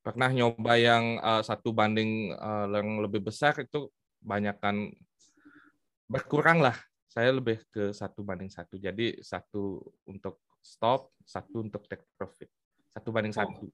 [0.05, 3.89] Pernah nyoba yang eh, satu banding eh, yang lebih besar itu
[4.21, 4.93] banyakkan
[6.05, 6.77] berkurang lah.
[7.09, 8.77] Saya lebih ke satu banding satu.
[8.77, 12.53] Jadi satu untuk stop, satu untuk take profit.
[12.93, 13.65] Satu banding satu.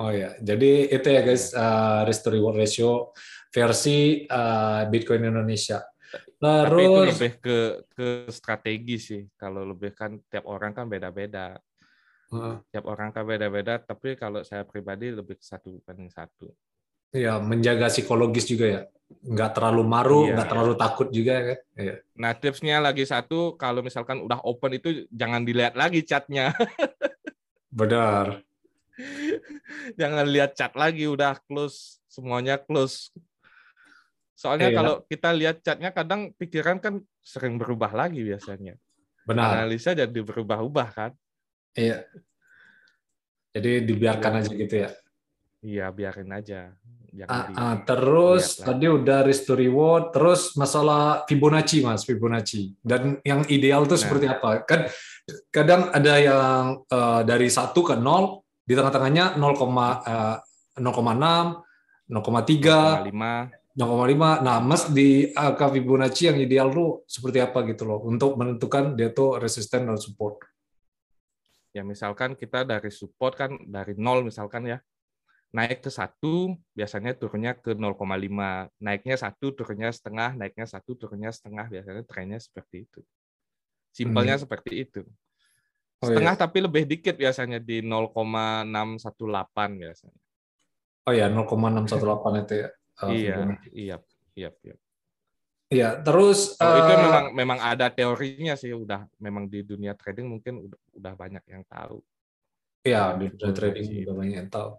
[0.00, 3.12] Oh ya, jadi itu ya guys, uh, risk to reward ratio
[3.52, 5.84] versi uh, Bitcoin Indonesia.
[6.40, 7.58] Tapi itu lebih ke
[7.92, 9.22] ke strategi sih.
[9.36, 11.60] Kalau lebih kan tiap orang kan beda-beda.
[12.32, 13.78] Uh, Tiap orang kan beda-beda.
[13.78, 16.50] Tapi kalau saya pribadi lebih ke satu banding satu.
[17.10, 20.38] ya menjaga psikologis juga ya, nggak terlalu maru, Iya.
[20.38, 21.58] nggak terlalu takut juga kan.
[21.74, 21.94] Iya.
[22.14, 26.54] Nah, tipsnya lagi satu, kalau misalkan udah open itu jangan dilihat lagi chatnya.
[27.74, 28.46] Benar.
[29.98, 33.10] jangan lihat chat lagi, udah close, semuanya close.
[34.38, 34.76] Soalnya Iya.
[34.78, 38.78] kalau kita lihat chatnya kadang pikiran kan sering berubah lagi biasanya.
[39.26, 39.66] Benar.
[39.66, 41.10] Analisa jadi berubah-ubah kan.
[41.74, 42.06] Iya.
[43.50, 44.90] Jadi dibiarkan aja gitu ya.
[45.60, 46.60] Iya, biarin aja.
[47.10, 52.78] Jangan Ah, di- ah, terus tadi udah risk to reward, terus masalah Fibonacci mas, Fibonacci.
[52.78, 54.02] Dan yang ideal tuh Nah.
[54.06, 54.62] seperti apa?
[54.62, 54.86] Kan
[55.50, 60.36] kadang ada yang eh, dari satu ke nol, di tengah-tengahnya 0, eh,
[60.78, 61.60] 0,6,
[62.06, 63.50] 0,3, 0,5.
[63.74, 64.42] 0,5.
[64.42, 69.10] Nah, mas di angka Fibonacci yang ideal tuh seperti apa gitu loh untuk menentukan dia
[69.10, 70.38] tuh resisten dan support.
[71.70, 74.78] Ya misalkan kita dari support kan dari nol misalkan ya.
[75.50, 78.70] Naik ke satu, biasanya turunnya ke 0,5.
[78.78, 80.38] Naiknya satu, turunnya setengah.
[80.38, 81.66] Naiknya satu, turunnya setengah.
[81.66, 83.02] Biasanya trennya seperti itu.
[83.90, 85.02] Simpelnya seperti itu.
[86.00, 90.20] Oh, Setengah tapi lebih dikit biasanya di 0,618 biasanya.
[91.10, 92.68] Oh ya, 0,618 itu ya.
[92.70, 93.36] eh, iya,
[93.74, 93.96] iya,
[94.38, 94.76] iya, iya.
[95.70, 100.26] Iya, terus Kalau itu eh, memang memang ada teorinya sih udah memang di dunia trading
[100.26, 102.02] mungkin udah, udah banyak yang tahu.
[102.82, 103.96] ya di Fibonacci trading itu.
[104.02, 104.70] juga banyak yang tahu.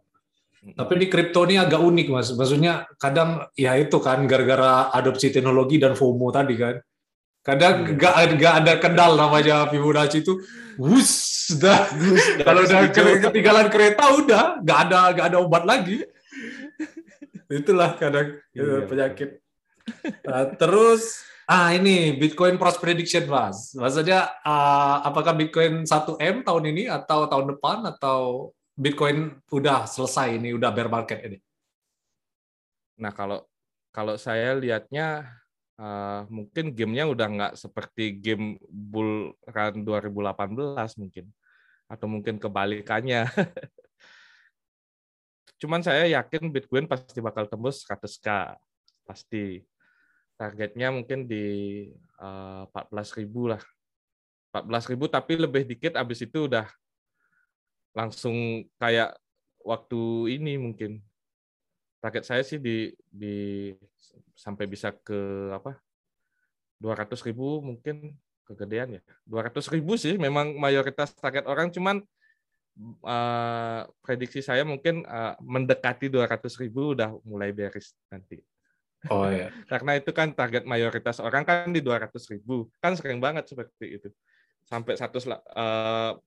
[0.73, 2.27] Tapi di kripto ini agak unik mas.
[2.35, 6.75] Maksudnya kadang ya itu kan gara-gara adopsi teknologi dan FOMO tadi kan.
[7.41, 7.95] Kadang Iya.
[7.97, 10.43] nggak nggak ada kendal namanya Fibonacci itu.
[10.75, 11.11] Wus,
[11.55, 11.87] dah.
[12.45, 12.89] Kalau udah
[13.31, 16.03] ketinggalan kereta udah nggak ada nggak ada obat lagi.
[17.47, 19.29] Itulah kadang Iya, eh, penyakit.
[20.25, 23.75] Nah, terus ah ini Bitcoin price prediction mas.
[23.75, 30.39] Maksudnya ah, apakah Bitcoin 1 m tahun ini atau tahun depan atau Bitcoin udah selesai
[30.39, 31.37] ini udah bear market ini?
[33.01, 33.43] Nah kalau
[33.91, 35.27] kalau saya lihatnya
[35.75, 41.25] eh, mungkin gamenya udah nggak seperti game bull run 2018 mungkin
[41.91, 43.27] atau mungkin kebalikannya.
[45.61, 48.55] Cuman saya yakin Bitcoin pasti bakal tembus 100k
[49.03, 49.67] pasti.
[50.41, 51.45] Targetnya mungkin di
[51.93, 53.61] eh, 14.000 lah.
[54.49, 56.65] 14.000 tapi lebih dikit abis itu udah
[57.93, 59.13] langsung kayak
[59.61, 60.01] waktu
[60.41, 60.97] ini mungkin.
[62.01, 63.69] Target saya sih di di
[64.33, 65.77] sampai bisa ke apa
[66.81, 69.01] 200 ribu mungkin kegedean ya.
[69.29, 72.01] 200 ribu sih memang mayoritas target orang cuman
[73.05, 78.41] eh, prediksi saya mungkin eh, mendekati 200 ribu udah mulai beres nanti
[79.09, 79.49] Oh ya.
[79.71, 84.09] karena itu kan target mayoritas orang kan di 200 ribu kan sering banget seperti itu
[84.61, 86.21] sampai 160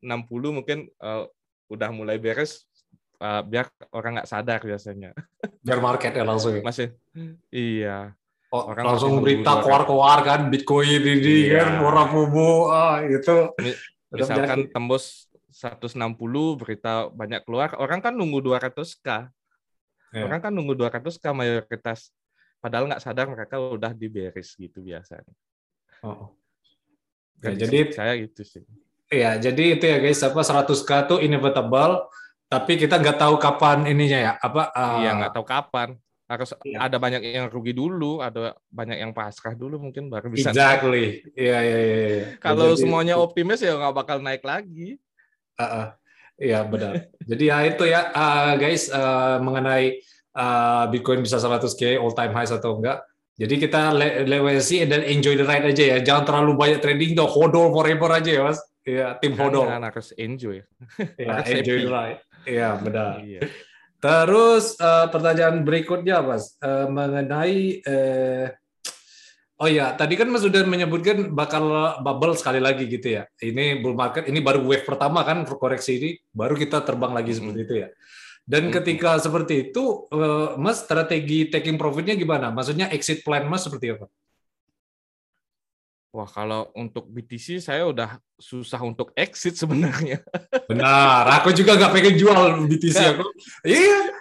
[0.51, 1.25] mungkin eh,
[1.71, 2.67] udah mulai beres
[3.19, 5.15] eh, biar orang nggak sadar biasanya
[5.65, 6.59] Bear market ya langsung.
[6.59, 6.63] ya.
[6.63, 6.89] masih
[7.51, 7.99] iya
[8.51, 11.59] Oh, orang langsung berita keluar-keluar kan Bitcoin ini Iya.
[11.59, 13.51] kan orang FOMO ah itu.
[14.15, 16.15] Misalkan tembus 160
[16.55, 19.27] berita banyak keluar orang kan nunggu 200k
[20.15, 20.23] Ya.
[20.23, 22.15] orang kan nunggu 200k mayoritas
[22.65, 25.29] padahal nggak sadar mereka udah diberes gitu biasanya
[26.01, 26.33] Oh.
[27.41, 28.65] Ya, jadi saya gitu sih
[29.09, 32.09] ya jadi itu ya guys apa 100k tuh inevitable
[32.45, 36.89] tapi kita nggak tahu kapan ininya ya apa ah, iya nggak tahu kapan harus Iya.
[36.89, 41.59] ada banyak yang rugi dulu ada banyak yang pasrah dulu mungkin baru bisa exactly iya
[41.61, 42.25] iya iya iya.
[42.41, 44.97] kalau Jadi- semuanya optimis ya nggak bakal naik lagi
[45.55, 45.87] Ah, ah.
[46.35, 47.15] Iya benar.
[47.23, 50.03] Jadi ya itu ya ah, guys ah, mengenai
[50.35, 53.03] ah, Bitcoin bisa 100k all time highs atau enggak.
[53.35, 55.99] Jadi kita and then enjoy the ride aja ya.
[55.99, 58.63] Jangan terlalu banyak trading tuh hodl forever aja ya mas.
[58.87, 59.67] Iya tim hodl.
[59.67, 60.57] Jangan, harus enjoy
[61.19, 62.21] Iya harus enjoy the ride.
[62.47, 63.13] Iya benar.
[63.27, 63.41] iya
[63.99, 68.47] Terus eh, pertanyaan berikutnya mas Eh, mengenai eh,
[69.55, 73.31] Oh ya, tadi kan Mas sudah menyebutkan bakal bubble sekali lagi gitu ya.
[73.39, 77.61] Ini bull market, ini baru wave pertama kan koreksi ini, baru kita terbang lagi seperti
[77.63, 77.89] itu ya.
[78.45, 78.77] Dan Mm-mm.
[78.77, 82.53] ketika seperti itu, eh, Mas strategi taking profitnya gimana?
[82.53, 84.07] Maksudnya exit plan Mas seperti apa?
[86.15, 90.23] Wah, kalau untuk BTC saya udah susah untuk exit sebenarnya.
[90.71, 93.27] Benar, aku juga nggak pengen jual BTC aku.
[93.67, 94.15] Iya,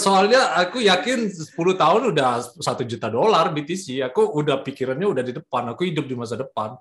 [0.00, 4.00] soalnya aku yakin 10 tahun udah satu juta dolar BTC.
[4.08, 5.68] Aku udah pikirannya udah di depan.
[5.76, 6.80] Aku hidup di masa depan.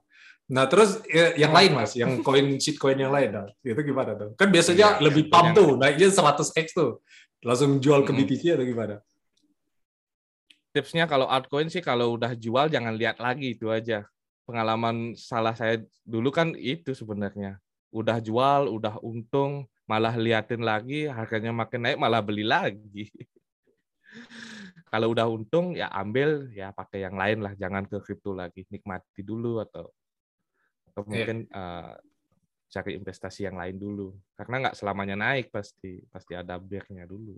[0.51, 4.35] Nah terus eh, yang lain mas, yang koin shitcoin yang lain, nah, itu gimana tuh?
[4.35, 6.99] Kan biasanya Iya, lebih pump yang- tuh, naiknya 100x tuh,
[7.39, 8.11] langsung jual ke.
[8.11, 8.99] BTC atau gimana?
[10.75, 14.03] Tipsnya kalau altcoin sih kalau udah jual jangan lihat lagi itu aja.
[14.43, 17.61] Pengalaman salah saya dulu kan itu sebenarnya.
[17.93, 23.07] Udah jual, udah untung, malah liatin lagi harganya makin naik malah beli lagi.
[24.91, 28.65] kalau udah untung ya ambil ya pakai yang lain lah, jangan ke kripto lagi.
[28.67, 29.93] Nikmati dulu atau
[30.93, 31.09] atau Iya.
[31.09, 31.91] mungkin eh,
[32.69, 34.13] cari investasi yang lain dulu.
[34.37, 37.33] Karena nggak selamanya naik pasti, pasti ada bear-nya dulu.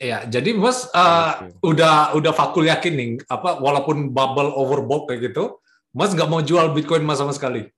[0.00, 1.62] Iya, jadi mas uh, Gitu.
[1.62, 5.60] udah udah fakul yakin nih, apa walaupun bubble overbought kayak gitu,
[5.94, 7.68] mas nggak mau jual Bitcoin mas sama sekali?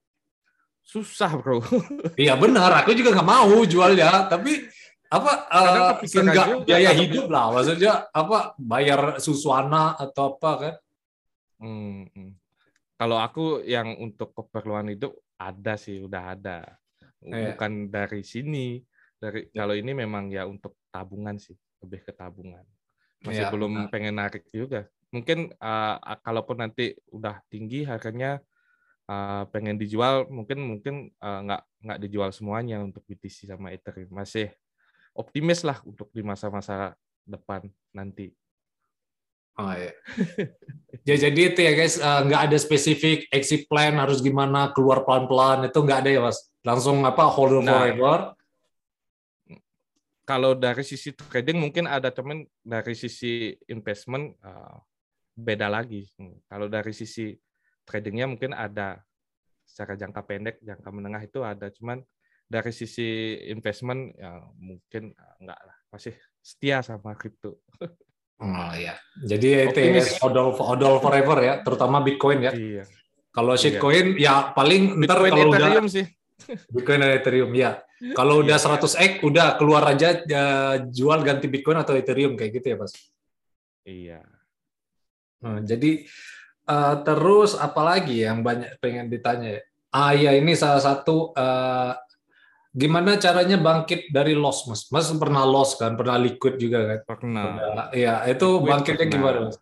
[0.84, 1.64] susah bro.
[2.20, 4.68] Iya benar, aku juga nggak mau jualnya, tapi
[5.08, 10.74] apa uh, enggak biaya hidup lah, maksudnya apa bayar suswana atau apa kan?
[11.56, 12.30] Hmm, hmm.
[12.94, 16.58] Kalau aku yang untuk keperluan itu ada sih, udah ada.
[17.24, 17.54] Iya.
[17.54, 18.78] Bukan dari sini,
[19.18, 19.64] dari iya.
[19.64, 22.62] kalau ini memang ya untuk tabungan sih, lebih ke tabungan.
[23.24, 23.90] Masih ya, belum nah.
[23.90, 24.86] pengen narik juga.
[25.10, 28.38] Mungkin uh, kalaupun nanti udah tinggi harganya
[29.10, 34.12] uh, pengen dijual, mungkin mungkin uh, nggak nggak dijual semuanya untuk BTC sama Ethereum.
[34.12, 34.52] Masih
[35.16, 38.30] optimis lah untuk di masa-masa depan nanti.
[39.54, 39.94] Oh iya.
[41.06, 45.70] ya jadi itu ya guys, eh, nggak ada spesifik exit plan harus gimana keluar pelan-pelan
[45.70, 46.50] itu nggak ada ya mas.
[46.66, 48.18] Langsung apa hold nah, forever.
[50.24, 54.80] Kalau dari sisi trading mungkin ada teman dari sisi investment uh,
[55.38, 56.08] beda lagi.
[56.50, 57.30] Kalau dari sisi
[57.86, 58.98] tradingnya mungkin ada
[59.62, 61.70] secara jangka pendek, jangka menengah itu ada.
[61.70, 62.02] Cuman
[62.48, 67.62] dari sisi investment ya mungkin enggak lah, masih setia sama kripto.
[68.42, 68.98] Oh iya.
[69.22, 72.52] Jadi itu ya odol odol forever ya, terutama Bitcoin ya.
[72.52, 72.84] Iya.
[73.34, 74.50] Kalau shitcoin iya.
[74.50, 76.06] ya paling ntar kalau Ethereum udah sih.
[76.70, 77.82] Bitcoin dan Ethereum ya.
[78.12, 79.06] Kalau udah 100 iya.
[79.06, 80.44] x udah keluar aja ya,
[80.86, 82.94] jual ganti Bitcoin atau Ethereum kayak gitu ya, Mas.
[83.86, 84.20] Iya.
[85.44, 86.04] Nah, jadi
[86.68, 89.62] uh, terus apalagi yang banyak pengen ditanya ya?
[89.94, 91.94] Ah ya ini salah satu uh,
[92.74, 94.90] Gimana caranya bangkit dari loss, Mas?
[94.90, 97.00] Mas pernah loss kan, pernah liquid juga kan?
[97.06, 97.46] Pernah.
[97.94, 99.14] Iya, itu liquid bangkitnya pernah.
[99.14, 99.56] gimana, Mas?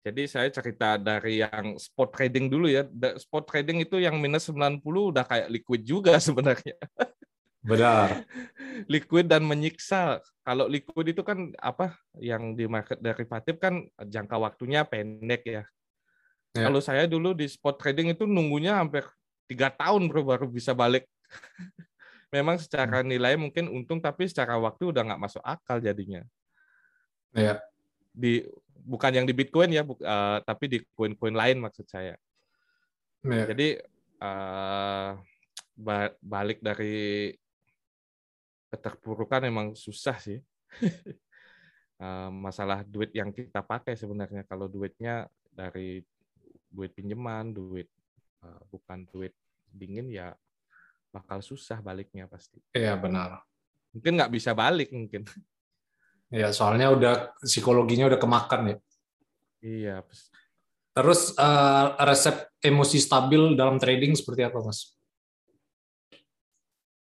[0.00, 2.88] Jadi saya cerita dari yang spot trading dulu ya.
[3.20, 4.80] Spot trading itu yang minus 90
[5.12, 6.80] udah kayak liquid juga sebenarnya.
[7.60, 8.24] Benar.
[8.92, 10.24] liquid dan menyiksa.
[10.40, 15.64] Kalau liquid itu kan apa yang di market derivatif kan jangka waktunya pendek ya.
[16.56, 16.64] ya.
[16.64, 19.04] Kalau saya dulu di spot trading itu nunggunya hampir
[19.44, 21.04] tiga tahun baru baru bisa balik
[22.34, 23.08] memang secara hmm.
[23.10, 26.22] nilai mungkin untung tapi secara waktu udah nggak masuk akal jadinya.
[27.34, 27.58] Ya.
[28.14, 28.46] Di
[28.86, 32.14] bukan yang di Bitcoin ya, bu, uh, tapi di koin-koin lain maksud saya.
[33.26, 33.44] Ya.
[33.50, 33.76] Jadi
[34.22, 35.18] uh,
[36.22, 37.34] balik dari
[38.70, 40.38] keterpurukan emang susah sih.
[41.98, 46.00] uh, masalah duit yang kita pakai sebenarnya kalau duitnya dari
[46.70, 47.90] duit pinjaman, duit
[48.46, 49.34] uh, bukan duit
[49.70, 50.34] dingin ya
[51.10, 52.62] bakal susah baliknya pasti.
[52.70, 53.42] Iya benar.
[53.90, 55.26] Mungkin nggak bisa balik mungkin.
[56.30, 58.76] Iya soalnya udah psikologinya udah kemakan ya.
[59.66, 59.96] Iya.
[60.94, 64.94] Terus uh, resep emosi stabil dalam trading seperti apa mas?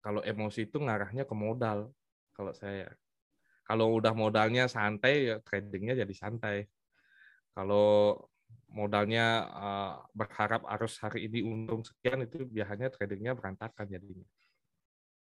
[0.04, 1.96] Kalau emosi itu ngarahnya ke modal.
[2.36, 2.92] Kalau saya,
[3.64, 6.68] kalau udah modalnya santai, ya tradingnya jadi santai.
[7.56, 8.20] Kalau
[8.76, 14.28] modalnya uh, berharap harus hari ini untung sekian itu biasanya tradingnya berantakan jadinya.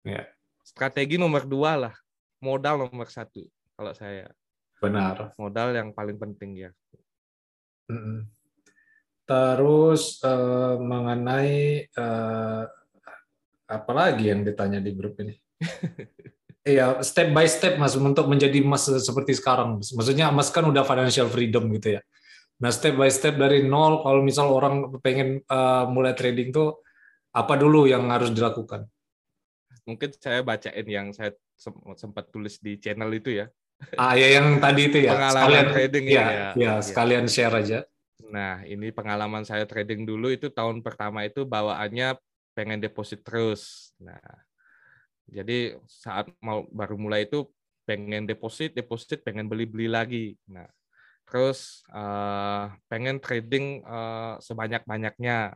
[0.06, 0.30] Ya.
[0.62, 1.96] Strategi nomor dua lah,
[2.38, 3.42] modal nomor satu
[3.74, 4.30] kalau saya.
[4.78, 5.34] Benar.
[5.42, 6.72] Modal yang paling penting ya.
[9.26, 12.64] Terus uh, mengenai uh,
[13.72, 15.36] apa lagi yang ditanya di grup ini?
[16.62, 19.82] Iya, step by step mas untuk menjadi mas seperti sekarang.
[19.82, 22.02] Maksudnya mas kan udah financial freedom gitu ya.
[22.62, 26.78] Nah, step by step dari nol, kalau misal orang pengen uh, mulai trading tuh
[27.34, 28.86] apa dulu yang harus dilakukan?
[29.90, 31.34] Mungkin saya bacain yang saya
[31.98, 33.50] sempat tulis di channel itu ya.
[33.98, 35.18] Ah, ya yang tadi itu ya.
[35.18, 36.14] Pengalaman sekalian trading ya.
[36.14, 37.34] Ya, ya sekalian ya.
[37.34, 37.80] share aja.
[38.30, 42.14] Nah, ini pengalaman saya trading dulu itu tahun pertama itu bawaannya
[42.54, 43.92] pengen deposit terus.
[43.98, 44.22] Nah,
[45.26, 47.50] jadi saat mau baru mulai itu
[47.90, 50.38] pengen deposit, deposit, pengen beli-beli lagi.
[50.46, 50.70] Nah,
[51.32, 55.56] terus uh, pengen trading uh, sebanyak-banyaknya.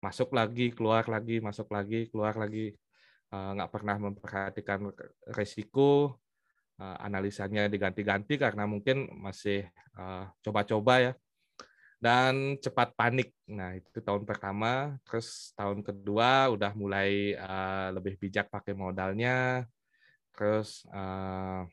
[0.00, 2.72] Masuk lagi keluar lagi masuk lagi keluar lagi.
[3.28, 4.88] Uh, nggak pernah memperhatikan
[5.36, 6.16] resiko.
[6.80, 9.68] Uh, analisanya diganti-ganti karena mungkin masih
[10.40, 11.12] coba-coba uh, ya.
[12.00, 13.36] Dan cepat panik.
[13.52, 14.96] Nah itu tahun pertama.
[15.04, 19.68] Terus tahun kedua udah mulai uh, lebih bijak pakai modalnya.
[20.32, 21.68] Terus uh,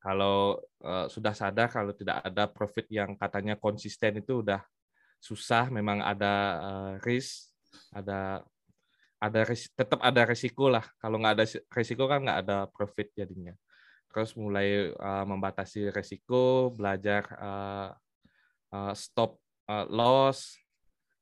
[0.00, 4.64] kalau uh, sudah sadar kalau tidak ada profit yang katanya konsisten itu udah
[5.20, 6.34] susah memang ada
[6.64, 7.52] uh, risk
[7.92, 8.40] ada
[9.20, 10.82] ada ris tetap ada resiko lah.
[10.96, 11.44] Kalau nggak ada
[11.76, 13.52] resiko kan nggak ada profit jadinya.
[14.10, 17.92] Terus mulai uh, membatasi resiko belajar uh,
[18.72, 19.36] uh, stop
[19.68, 20.56] uh, loss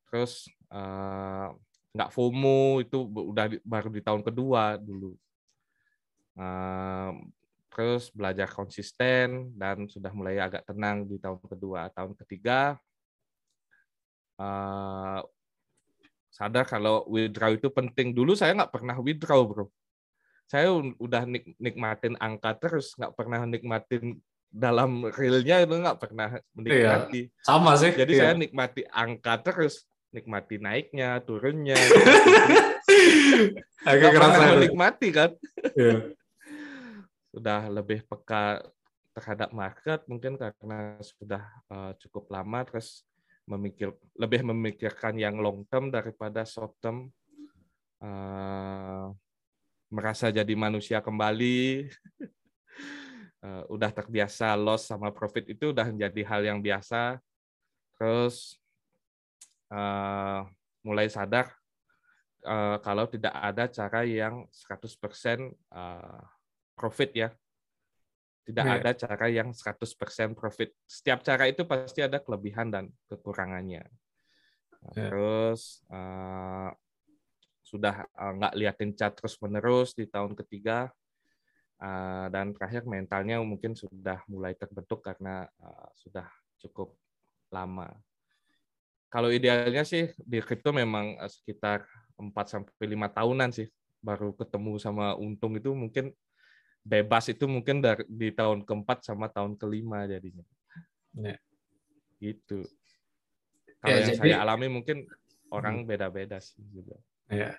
[0.09, 1.53] terus uh,
[1.93, 5.13] nggak FOMO itu udah baru di tahun kedua dulu.
[6.39, 7.19] Uh,
[7.69, 12.75] terus belajar konsisten dan sudah mulai agak tenang di tahun kedua tahun ketiga
[14.39, 15.21] uh,
[16.29, 18.15] sadar kalau withdraw itu penting.
[18.15, 19.65] Dulu saya nggak pernah withdraw, bro.
[20.49, 24.17] Saya udah nik nikmatin angka terus, nggak pernah nikmatin
[24.49, 27.29] dalam realnya itu nggak pernah menikmati.
[27.29, 27.93] Iya, sama sih.
[27.93, 28.21] Jadi iya.
[28.25, 31.77] saya nikmati angka terus, nikmati naiknya, turunnya.
[33.89, 35.29] Agak kerasa menikmati kan.
[35.77, 36.17] Iya.
[37.29, 38.63] Sudah lebih peka
[39.19, 43.03] terhadap market mungkin karena sudah uh, cukup lama terus
[43.43, 47.11] memikir lebih memikirkan yang long term daripada short term
[47.99, 49.11] uh,
[49.91, 51.89] merasa jadi manusia kembali
[53.43, 57.19] uh, udah terbiasa loss sama profit itu udah menjadi hal yang biasa
[57.99, 58.55] terus
[60.81, 61.53] mulai sadar
[62.81, 66.25] kalau tidak ada cara yang 100% uh,
[66.79, 67.29] profit ya
[68.49, 68.77] tidak yeah.
[68.81, 70.73] ada cara yang 100% profit.
[70.89, 73.85] Setiap cara itu pasti ada kelebihan dan kekurangannya.
[73.85, 73.93] Nah,
[74.81, 74.93] yeah.
[74.97, 76.73] Terus uh,
[77.61, 80.89] sudah uh, nggak liatin cat terus menerus di tahun ketiga
[81.77, 86.25] uh, dan terakhir mentalnya mungkin sudah mulai terbentuk karena uh, sudah
[86.57, 86.97] cukup
[87.53, 87.93] lama.
[89.13, 91.85] Kalau idealnya sih di kripto memang sekitar
[92.17, 93.69] 4 sampai lima tahunan sih
[94.01, 96.13] baru ketemu sama untung itu mungkin
[96.89, 100.41] bebas itu mungkin dari di tahun keempat sama tahun kelima jadinya.
[101.13, 101.37] Ya.
[102.17, 102.65] Gitu.
[103.79, 105.05] Kalau ya, yang jadi, saya alami mungkin
[105.53, 105.87] orang hmm.
[105.87, 106.97] beda-beda sih juga.
[107.29, 107.53] Ya.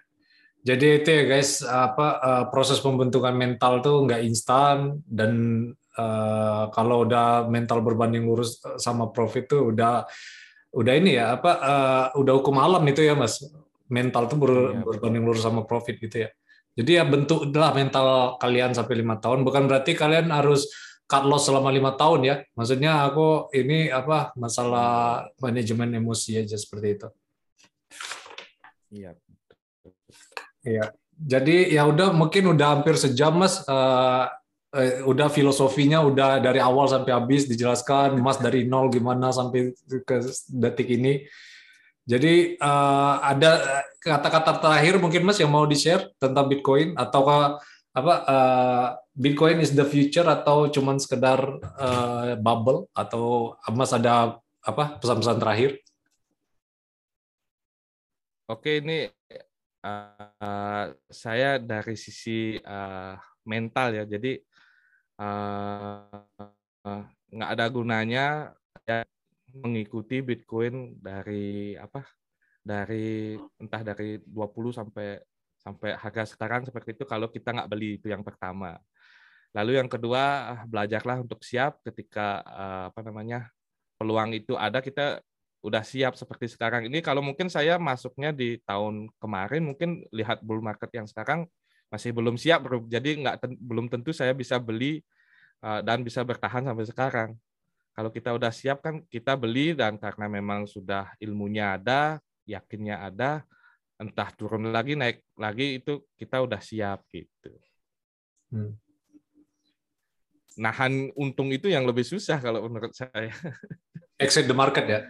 [0.61, 5.33] Jadi itu ya guys, apa uh, proses pembentukan mental tuh nggak instan dan
[5.97, 10.05] uh, kalau udah mental berbanding lurus sama profit tuh udah
[10.77, 13.43] udah ini ya apa uh, udah hukum alam itu ya mas
[13.91, 16.31] mental tuh ber, ya, berbanding lurus sama profit gitu ya.
[16.79, 19.43] Jadi ya bentuk adalah mental kalian sampai lima tahun.
[19.43, 20.71] Bukan berarti kalian harus
[21.11, 22.37] cut loss selama lima tahun ya.
[22.55, 27.09] Maksudnya aku ini apa masalah manajemen emosi aja seperti itu.
[28.95, 29.11] Iya.
[30.63, 30.85] Iya.
[31.21, 33.67] Jadi ya udah mungkin udah hampir sejam mas.
[33.67, 34.31] Uh,
[34.71, 38.15] uh, udah filosofinya udah dari awal sampai habis dijelaskan.
[38.23, 39.75] Mas dari nol gimana sampai
[40.07, 40.17] ke
[40.49, 41.27] detik ini.
[42.11, 43.51] Jadi uh, ada
[44.03, 46.99] kata-kata terakhir mungkin Mas yang mau di-share tentang Bitcoin?
[46.99, 47.23] Atau
[47.95, 51.39] apa uh, Bitcoin is the future atau cuman sekedar
[51.79, 52.91] uh, bubble?
[52.99, 55.79] Atau Mas ada apa pesan-pesan terakhir?
[58.51, 59.07] Oke ini
[59.87, 63.15] uh, saya dari sisi uh,
[63.47, 64.05] mental ya.
[64.11, 64.35] Jadi
[67.31, 68.60] nggak uh, ada gunanya ya
[69.59, 72.07] mengikuti Bitcoin dari apa?
[72.61, 75.19] Dari entah dari 20 sampai
[75.61, 78.81] sampai harga sekarang seperti itu kalau kita nggak beli itu yang pertama.
[79.53, 83.51] Lalu yang kedua belajarlah untuk siap ketika eh, apa namanya
[84.01, 85.21] peluang itu ada kita
[85.61, 90.65] udah siap seperti sekarang ini kalau mungkin saya masuknya di tahun kemarin mungkin lihat bull
[90.65, 91.45] market yang sekarang
[91.93, 95.05] masih belum siap jadi nggak belum tentu saya bisa beli
[95.61, 97.31] eh, dan bisa bertahan sampai sekarang
[98.01, 102.17] kalau kita udah siap kan kita beli dan karena memang sudah ilmunya ada,
[102.49, 103.45] yakinnya ada,
[104.01, 107.53] entah turun lagi naik lagi itu kita udah siap gitu.
[108.49, 108.73] Hmm.
[110.57, 113.37] Nahan untung itu yang lebih susah kalau menurut saya.
[114.17, 115.01] Exit the market ya.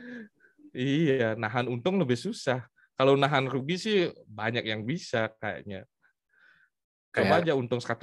[0.74, 2.66] Iya, nahan untung lebih susah.
[2.98, 5.86] Kalau nahan rugi sih banyak yang bisa kayaknya.
[7.14, 8.02] Coba aja untung 100%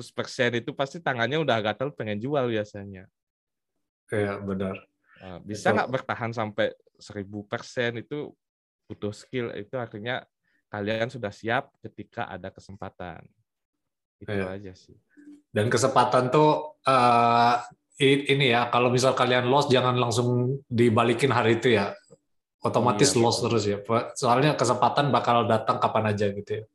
[0.64, 3.04] itu pasti tangannya udah gatel pengen jual biasanya.
[4.08, 4.76] Kayak benar.
[5.22, 8.32] Nah, bisa nggak bertahan sampai seribu persen itu
[8.88, 10.24] butuh skill itu artinya
[10.72, 13.24] kalian sudah siap ketika ada kesempatan.
[14.18, 14.56] Itu ya.
[14.56, 14.96] aja sih.
[15.52, 17.56] Dan kesempatan tuh uh,
[17.98, 21.94] ini ya kalau misal kalian loss jangan langsung dibalikin hari itu ya.
[22.62, 23.78] Otomatis iya, loss terus ya.
[24.18, 26.66] Soalnya kesempatan bakal datang kapan aja gitu ya.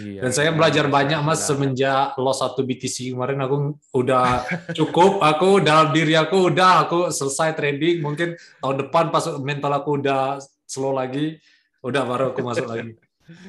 [0.00, 4.40] Iya, Dan saya iya, belajar iya, banyak mas semenjak loss satu BTC kemarin aku udah
[4.78, 8.00] cukup, aku dalam diri aku udah aku selesai trading.
[8.00, 11.36] Mungkin tahun depan pas mental aku udah slow lagi,
[11.84, 12.96] udah baru aku masuk lagi.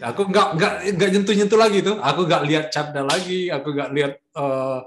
[0.04, 1.96] Aku nggak nggak nggak nyentuh nyentuh lagi tuh.
[2.04, 4.84] Aku nggak lihat chapnya lagi, aku nggak lihat uh,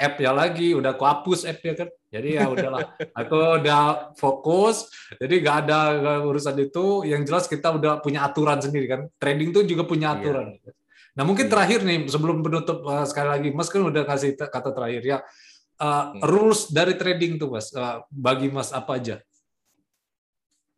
[0.00, 1.88] app ya lagi, udah aku hapus app ya kan.
[2.10, 4.90] Jadi ya udahlah, aku udah fokus.
[5.16, 5.80] Jadi nggak ada
[6.26, 7.06] urusan itu.
[7.08, 9.00] Yang jelas kita udah punya aturan sendiri kan.
[9.16, 10.60] Trading tuh juga punya aturan.
[10.60, 10.79] Iya.
[11.20, 11.52] Nah mungkin iya.
[11.52, 15.18] terakhir nih sebelum penutup uh, sekali lagi, Mas kan udah kasih kata terakhir ya.
[15.76, 19.20] Uh, rules dari trading tuh Mas, uh, bagi Mas apa aja?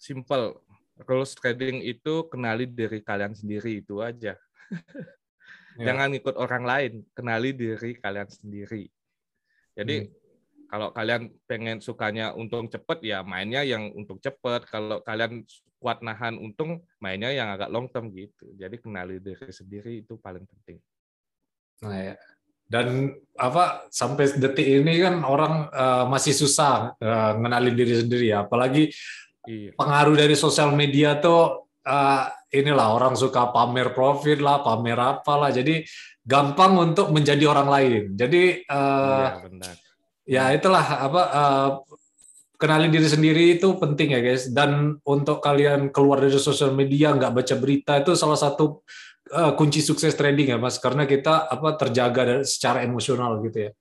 [0.03, 0.59] Simple.
[1.07, 4.35] Rules trading itu kenali diri kalian sendiri itu aja.
[5.79, 5.95] ya.
[5.95, 8.91] Jangan ikut orang lain, kenali diri kalian sendiri.
[9.79, 10.22] Jadi hmm.
[10.73, 14.65] Kalau kalian pengen sukanya untung cepet ya mainnya yang untung cepet.
[14.73, 15.45] Kalau kalian
[15.77, 18.49] kuat nahan untung mainnya yang agak long term gitu.
[18.57, 20.81] Jadi kenali diri sendiri itu paling penting.
[21.85, 22.17] Nah ya.
[22.65, 28.49] Dan apa sampai detik ini kan orang uh, masih susah uh, ngenalin diri sendiri ya.
[28.49, 28.89] Apalagi
[29.45, 29.77] iya.
[29.77, 35.53] pengaruh dari sosial media tuh uh, inilah orang suka pamer profit lah, pamer apa lah.
[35.53, 35.85] Jadi
[36.25, 38.03] gampang untuk menjadi orang lain.
[38.17, 39.82] Jadi uh, iya, benar
[40.29, 41.71] ya itulah apa uh,
[42.63, 44.47] kenalin diri sendiri itu penting ya guys.
[44.51, 48.87] Dan untuk kalian keluar dari sosial media nggak baca berita itu salah satu
[49.35, 50.79] uh, kunci sukses trading ya mas.
[50.79, 53.73] Karena kita apa terjaga secara emosional gitu ya.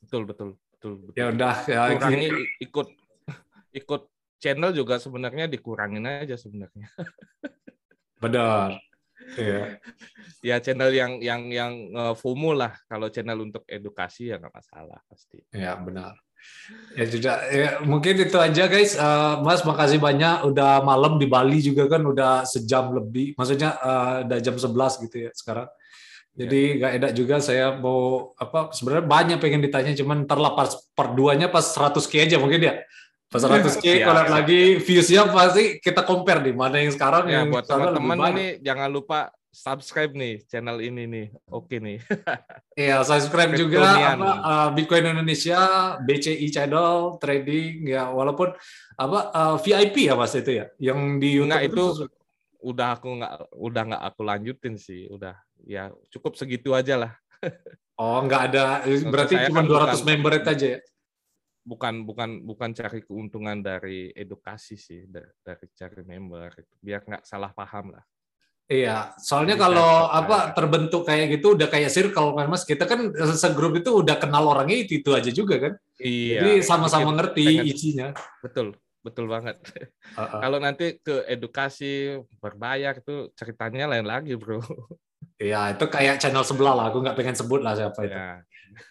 [0.00, 1.14] Betul betul betul, betul.
[1.14, 2.28] ya udah ya kurangi
[2.58, 2.88] ikut
[3.80, 4.02] ikut
[4.42, 6.90] channel juga sebenarnya dikurangin aja sebenarnya.
[8.22, 8.80] Benar.
[9.38, 9.78] Iya.
[10.42, 12.74] Ya channel yang yang yang uh, FOMO lah.
[12.90, 15.38] Kalau channel untuk edukasi ya nggak masalah pasti.
[15.54, 16.18] Ya benar.
[16.98, 18.98] Ya juga ya, mungkin itu aja guys.
[18.98, 20.42] Uh, Mas makasih banyak.
[20.50, 23.38] Udah malam di Bali juga kan udah sejam lebih.
[23.38, 25.70] Maksudnya uh, udah jam 11 gitu ya sekarang.
[26.32, 26.76] Jadi ya.
[26.80, 31.12] nggak enak juga saya mau apa sebenarnya banyak pengen ditanya cuman ntar lah pas part
[31.12, 32.74] 2-nya pas 100 k aja mungkin ya.
[33.28, 37.44] Pas 100 k ya, kalau lagi viewsnya pasti kita compare di mana yang sekarang ya,
[37.44, 41.26] yang buat teman-teman ini jangan lupa subscribe nih channel ini nih.
[41.52, 42.00] Oke nih.
[42.72, 48.48] Iya, subscribe juga apa uh, Bitcoin Indonesia, BCI channel, trading ya walaupun
[48.96, 50.72] apa uh, VIP ya Mas itu ya.
[50.80, 52.04] Yang di YouTube Nggak, itu, itu
[52.64, 55.36] udah aku nggak udah nggak aku lanjutin sih, udah
[55.68, 57.12] ya cukup segitu aja lah.
[58.00, 60.80] oh, nggak ada berarti cuma kan 200 bukan, member itu aja ya.
[61.62, 67.92] Bukan bukan bukan cari keuntungan dari edukasi sih, dari cari member biar nggak salah paham
[67.92, 68.04] lah.
[68.70, 72.64] Iya, soalnya kalau apa terbentuk kayak gitu udah kayak circle kan Mas.
[72.64, 75.72] Kita kan segrup itu udah kenal orangnya itu itu aja juga kan.
[76.00, 76.40] Iya.
[76.40, 78.08] Jadi sama-sama ngerti pengen, isinya.
[78.40, 79.60] Betul, betul banget.
[80.16, 80.40] Uh -uh.
[80.40, 84.62] kalau nanti ke edukasi berbayar itu ceritanya lain lagi, Bro.
[85.42, 86.84] Iya, itu kayak channel sebelah lah.
[86.88, 88.14] Aku nggak pengen sebut lah siapa itu.
[88.14, 88.46] Iya,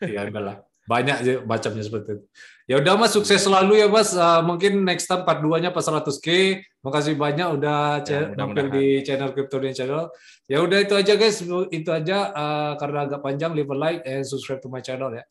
[0.05, 2.25] iya lah banyak sih macamnya seperti itu.
[2.71, 4.15] Ya udah Mas, sukses selalu ya Mas.
[4.15, 6.61] Uh, mungkin next time part 2-nya pas 100K.
[6.79, 10.07] Makasih banyak udah ya, tampil di channel Crypto Channel.
[10.47, 14.23] Ya udah itu aja guys, itu aja uh, karena agak panjang leave a like and
[14.23, 15.19] subscribe to my channel ya.